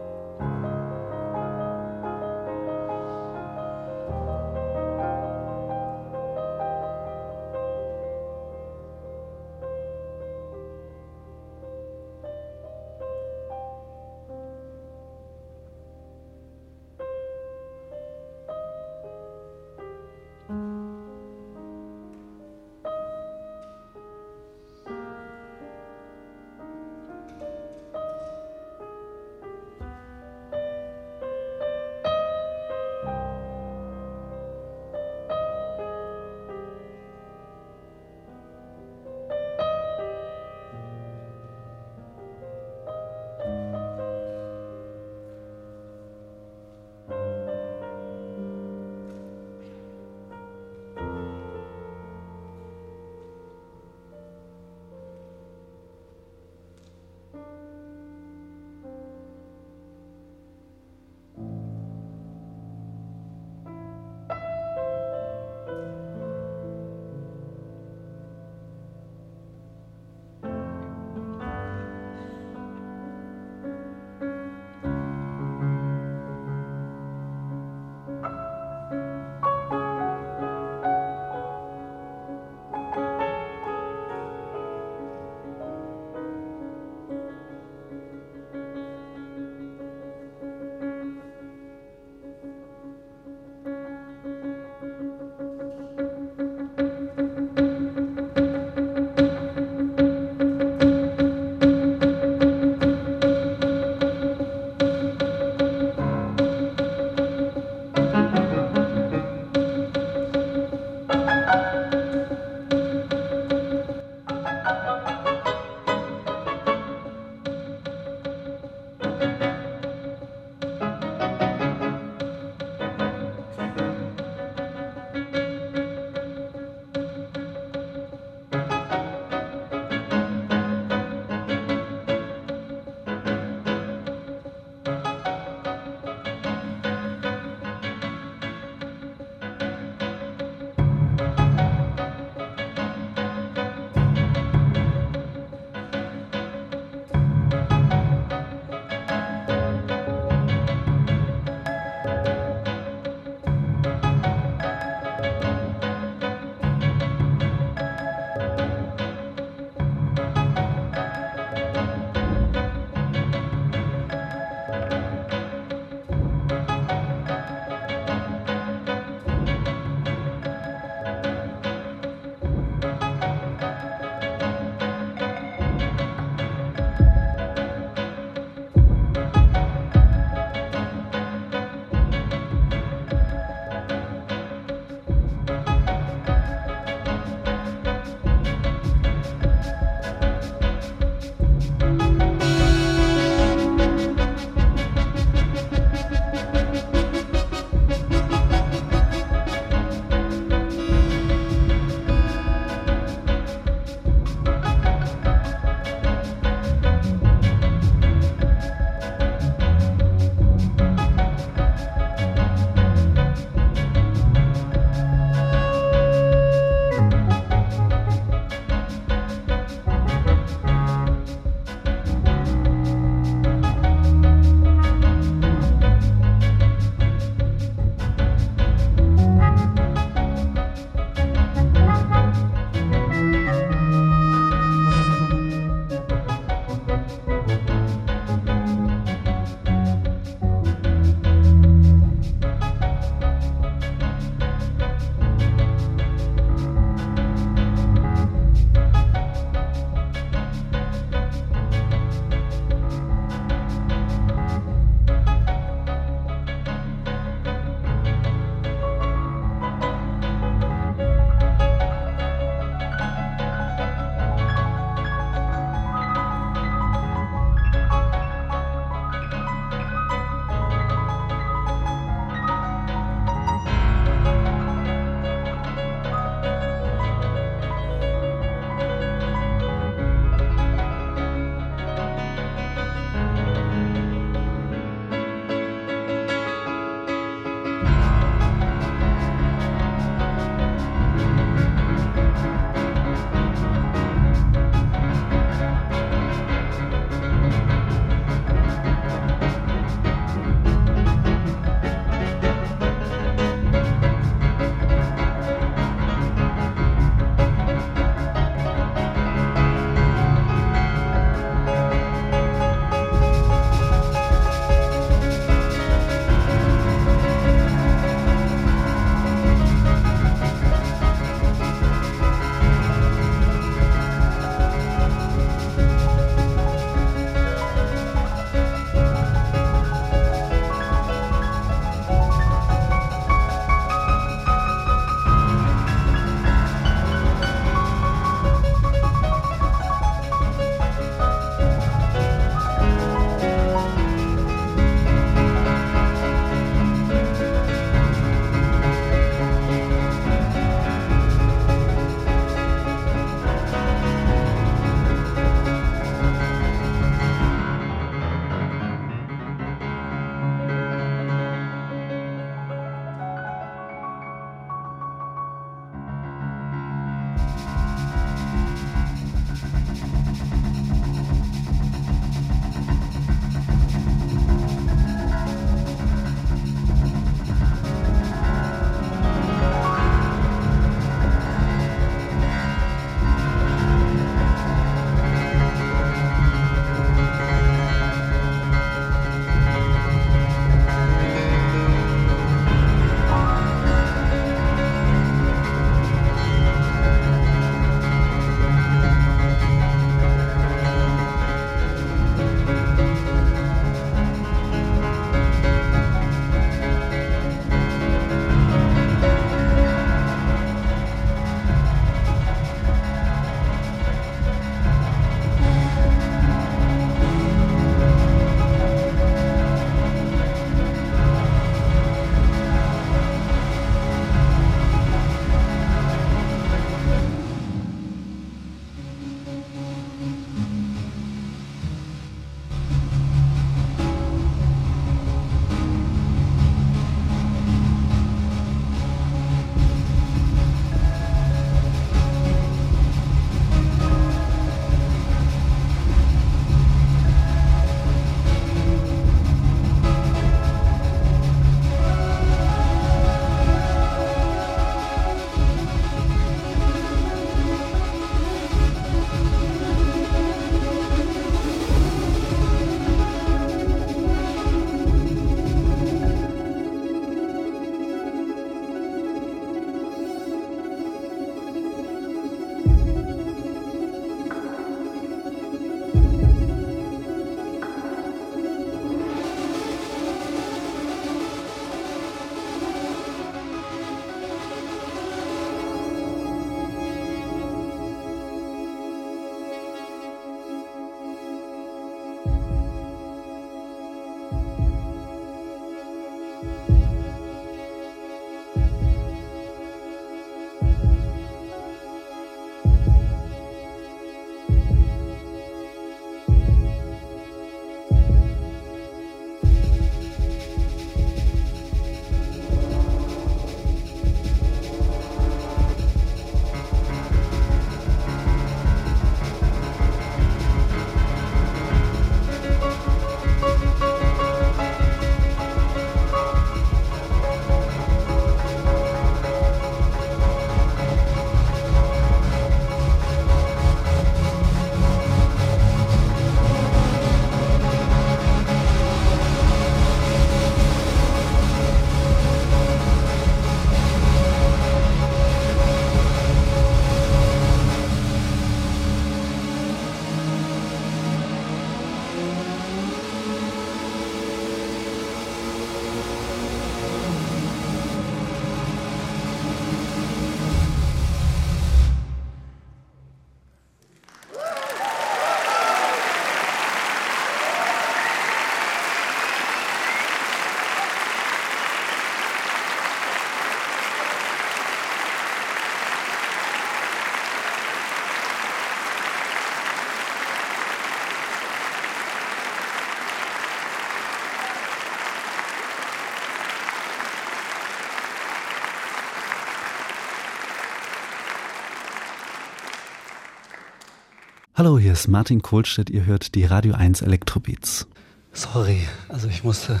[594.80, 596.08] Hallo, hier ist Martin Kohlstedt.
[596.08, 598.06] Ihr hört die Radio 1 Elektrobeats.
[598.54, 600.00] Sorry, also ich musste,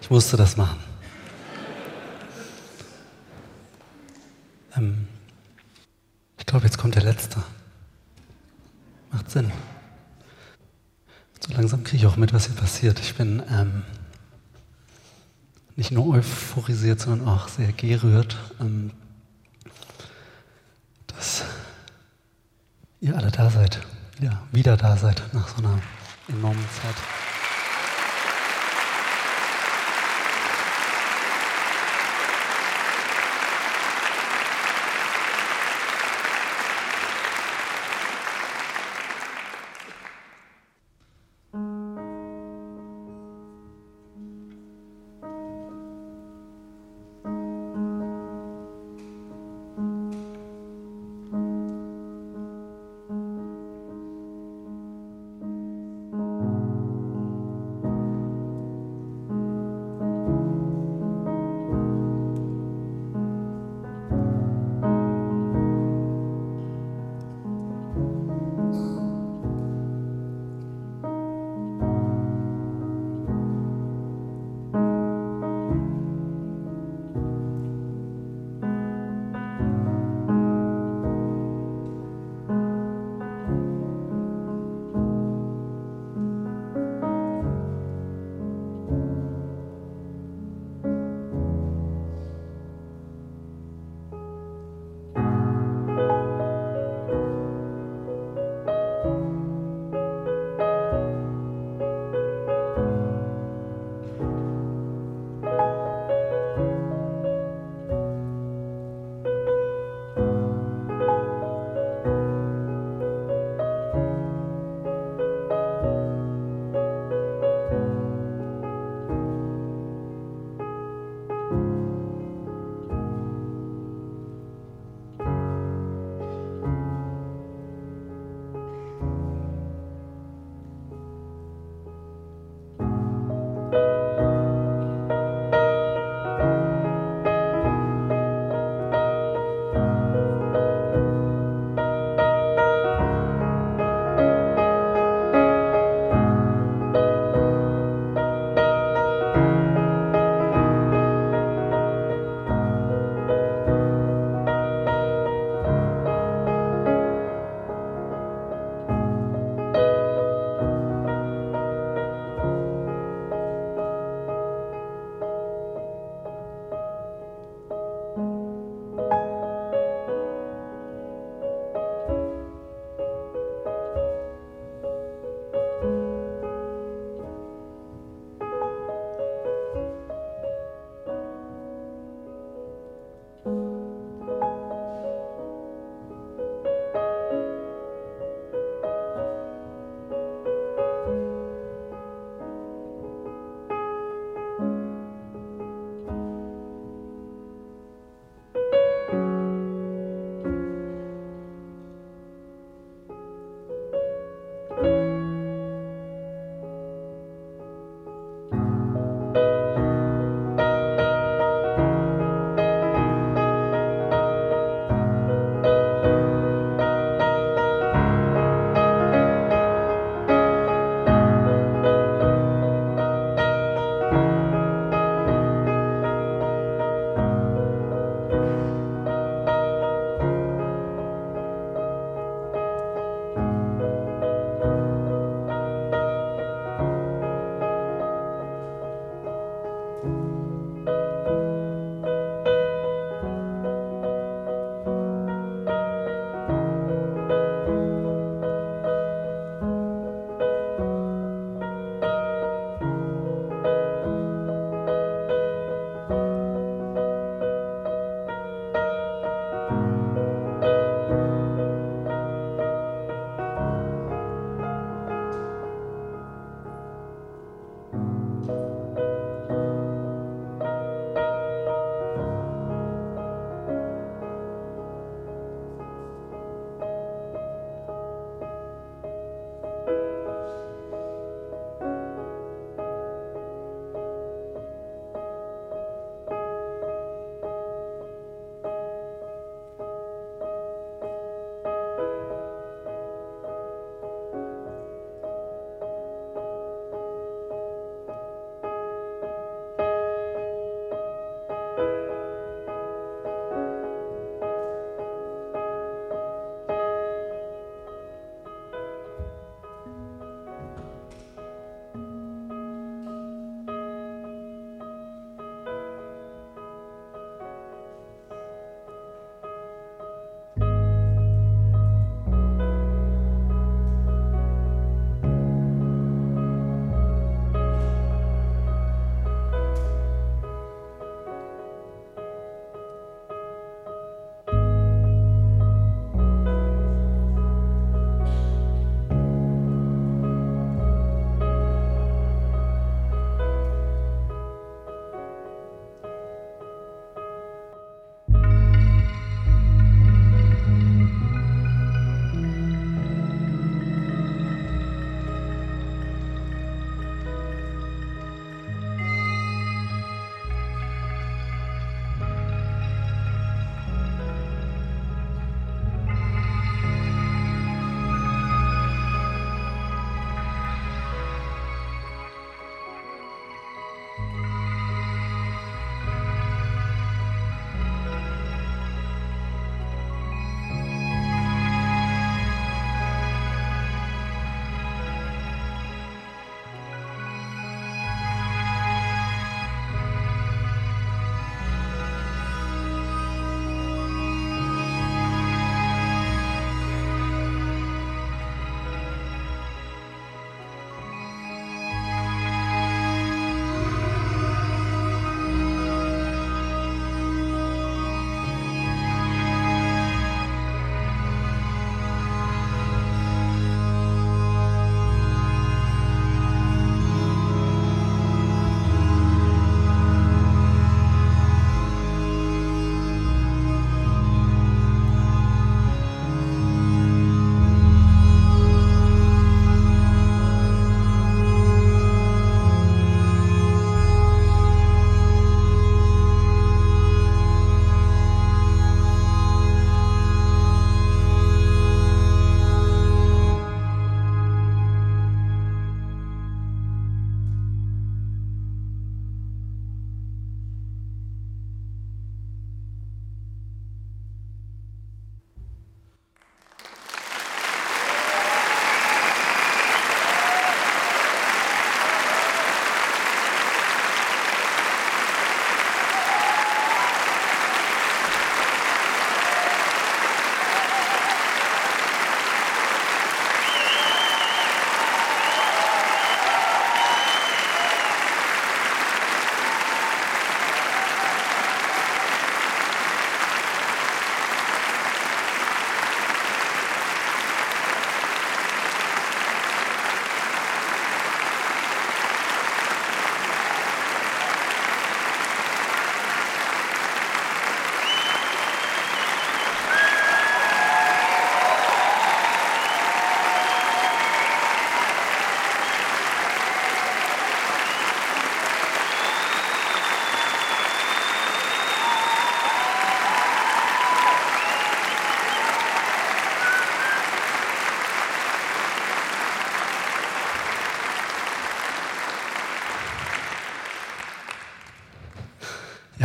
[0.00, 0.78] ich musste das machen.
[4.76, 5.08] Ähm,
[6.38, 7.42] ich glaube, jetzt kommt der letzte.
[9.10, 9.50] Macht Sinn.
[11.40, 13.00] So langsam kriege ich auch mit, was hier passiert.
[13.00, 13.82] Ich bin ähm,
[15.74, 18.92] nicht nur euphorisiert, sondern auch sehr gerührt, ähm,
[21.08, 21.42] dass
[23.00, 23.80] ihr alle da seid
[24.52, 25.78] wieder da seid nach so einer
[26.28, 27.13] enormen Zeit.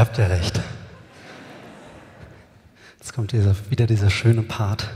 [0.10, 0.60] Habt ihr recht.
[2.98, 4.90] Jetzt kommt dieser, wieder dieser schöne Part,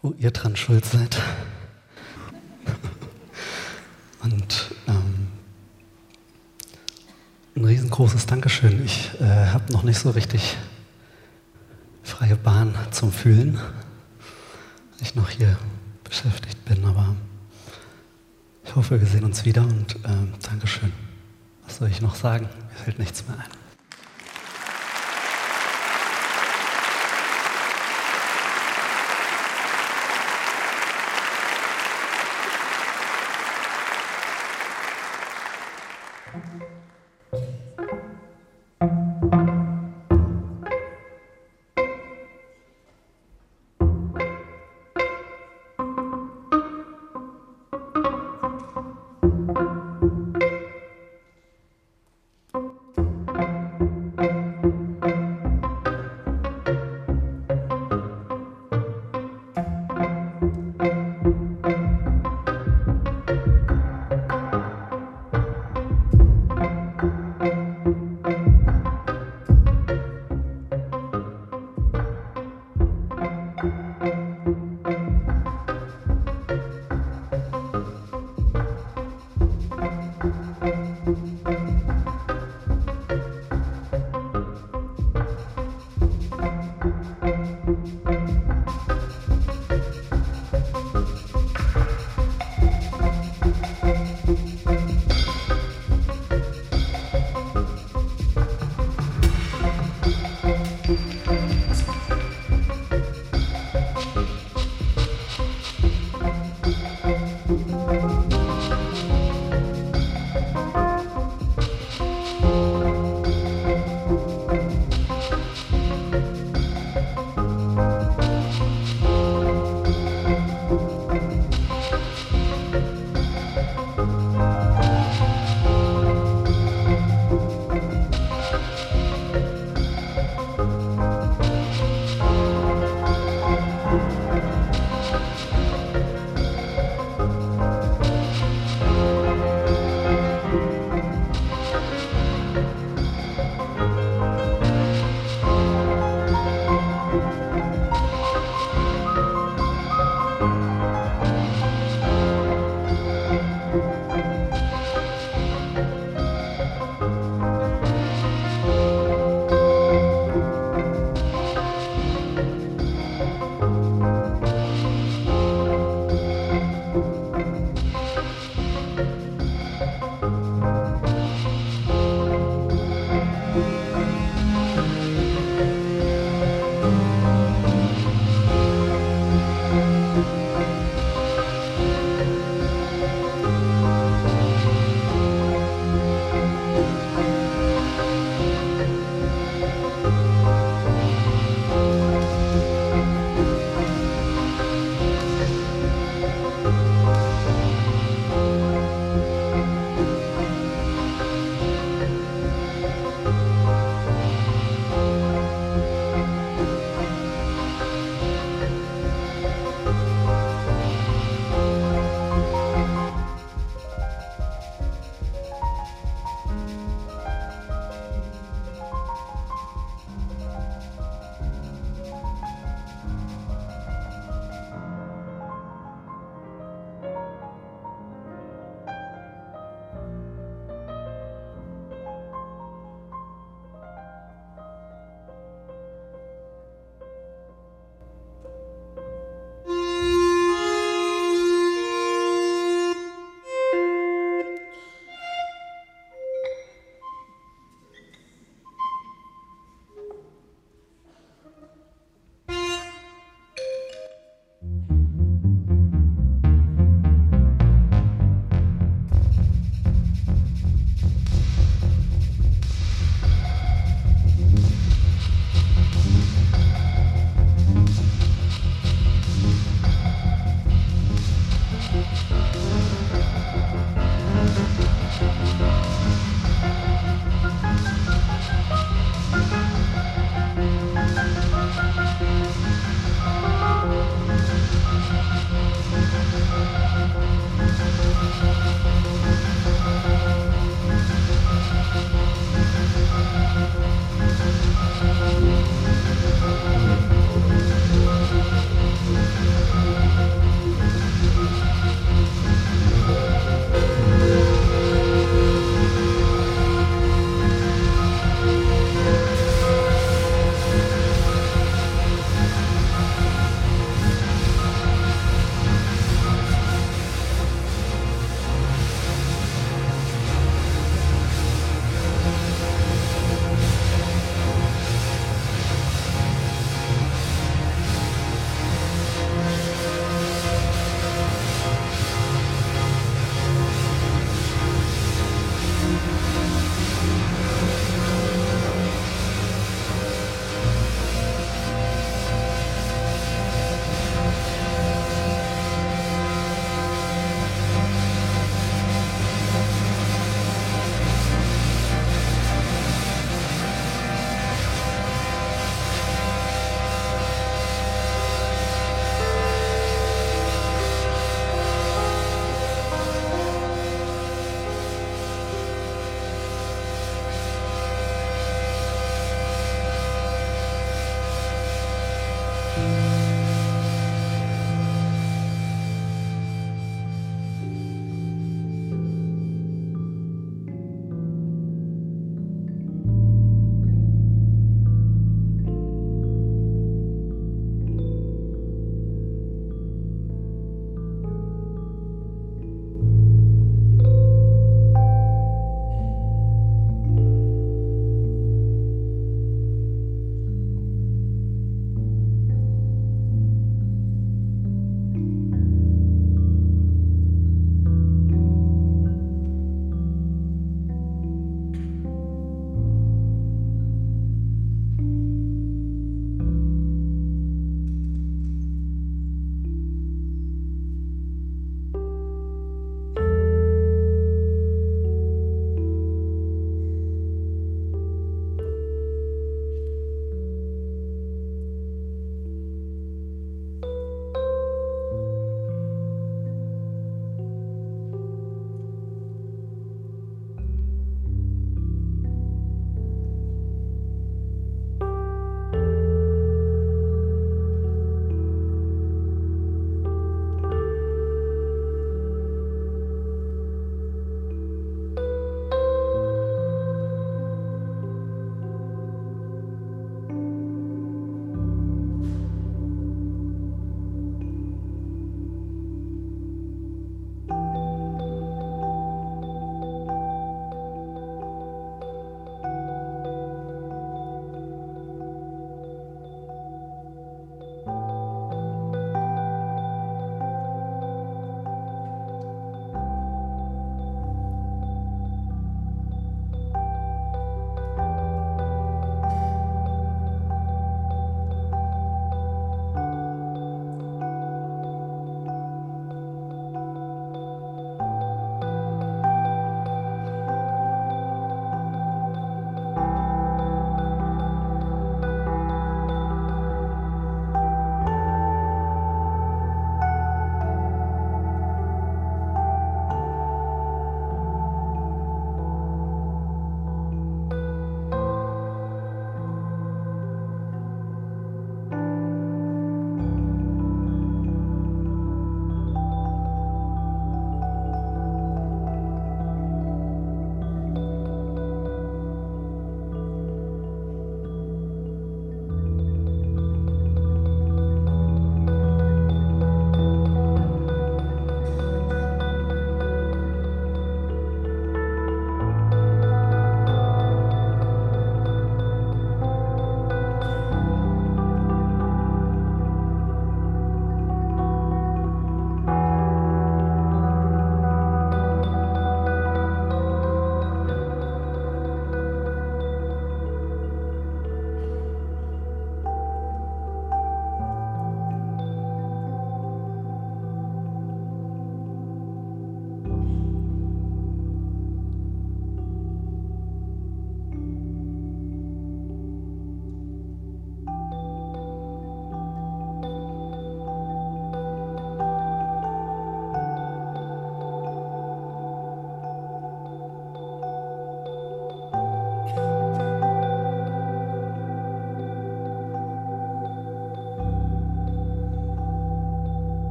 [0.00, 1.20] wo ihr dran schuld seid.
[4.22, 5.26] Und ähm,
[7.56, 8.84] ein riesengroßes Dankeschön.
[8.84, 10.56] Ich äh, habe noch nicht so richtig
[12.04, 15.58] freie Bahn zum Fühlen, weil ich noch hier
[16.04, 17.16] beschäftigt bin, aber
[18.62, 20.92] ich hoffe, wir sehen uns wieder und äh, Dankeschön.
[21.64, 22.44] Was soll ich noch sagen?
[22.44, 23.61] Mir fällt nichts mehr ein.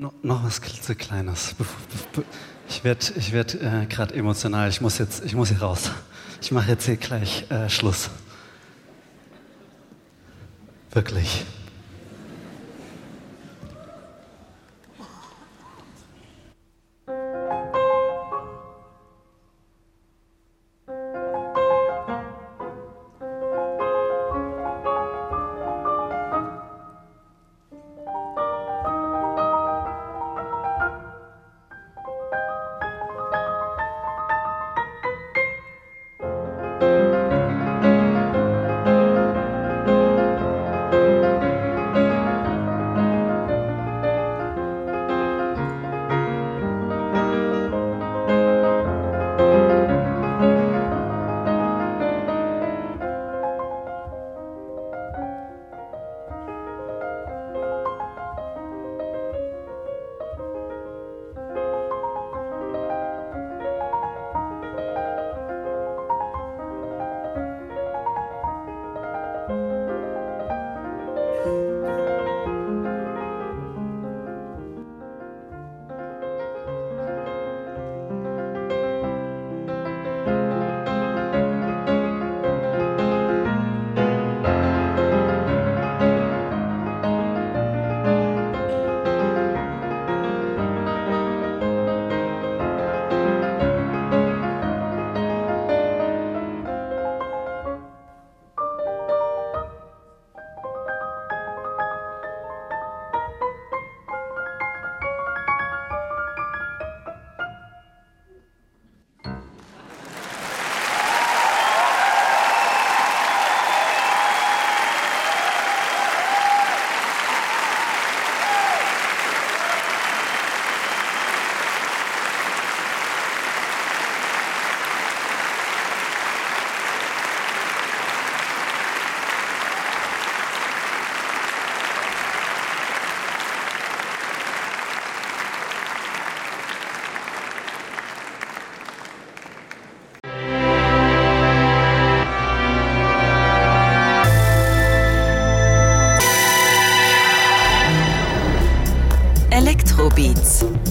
[0.00, 1.54] No, noch was klitzekleines.
[2.70, 4.70] Ich werde ich werd, äh, gerade emotional.
[4.70, 5.90] Ich muss, jetzt, ich muss hier raus.
[6.40, 8.08] Ich mache jetzt hier gleich äh, Schluss.
[10.90, 11.44] Wirklich.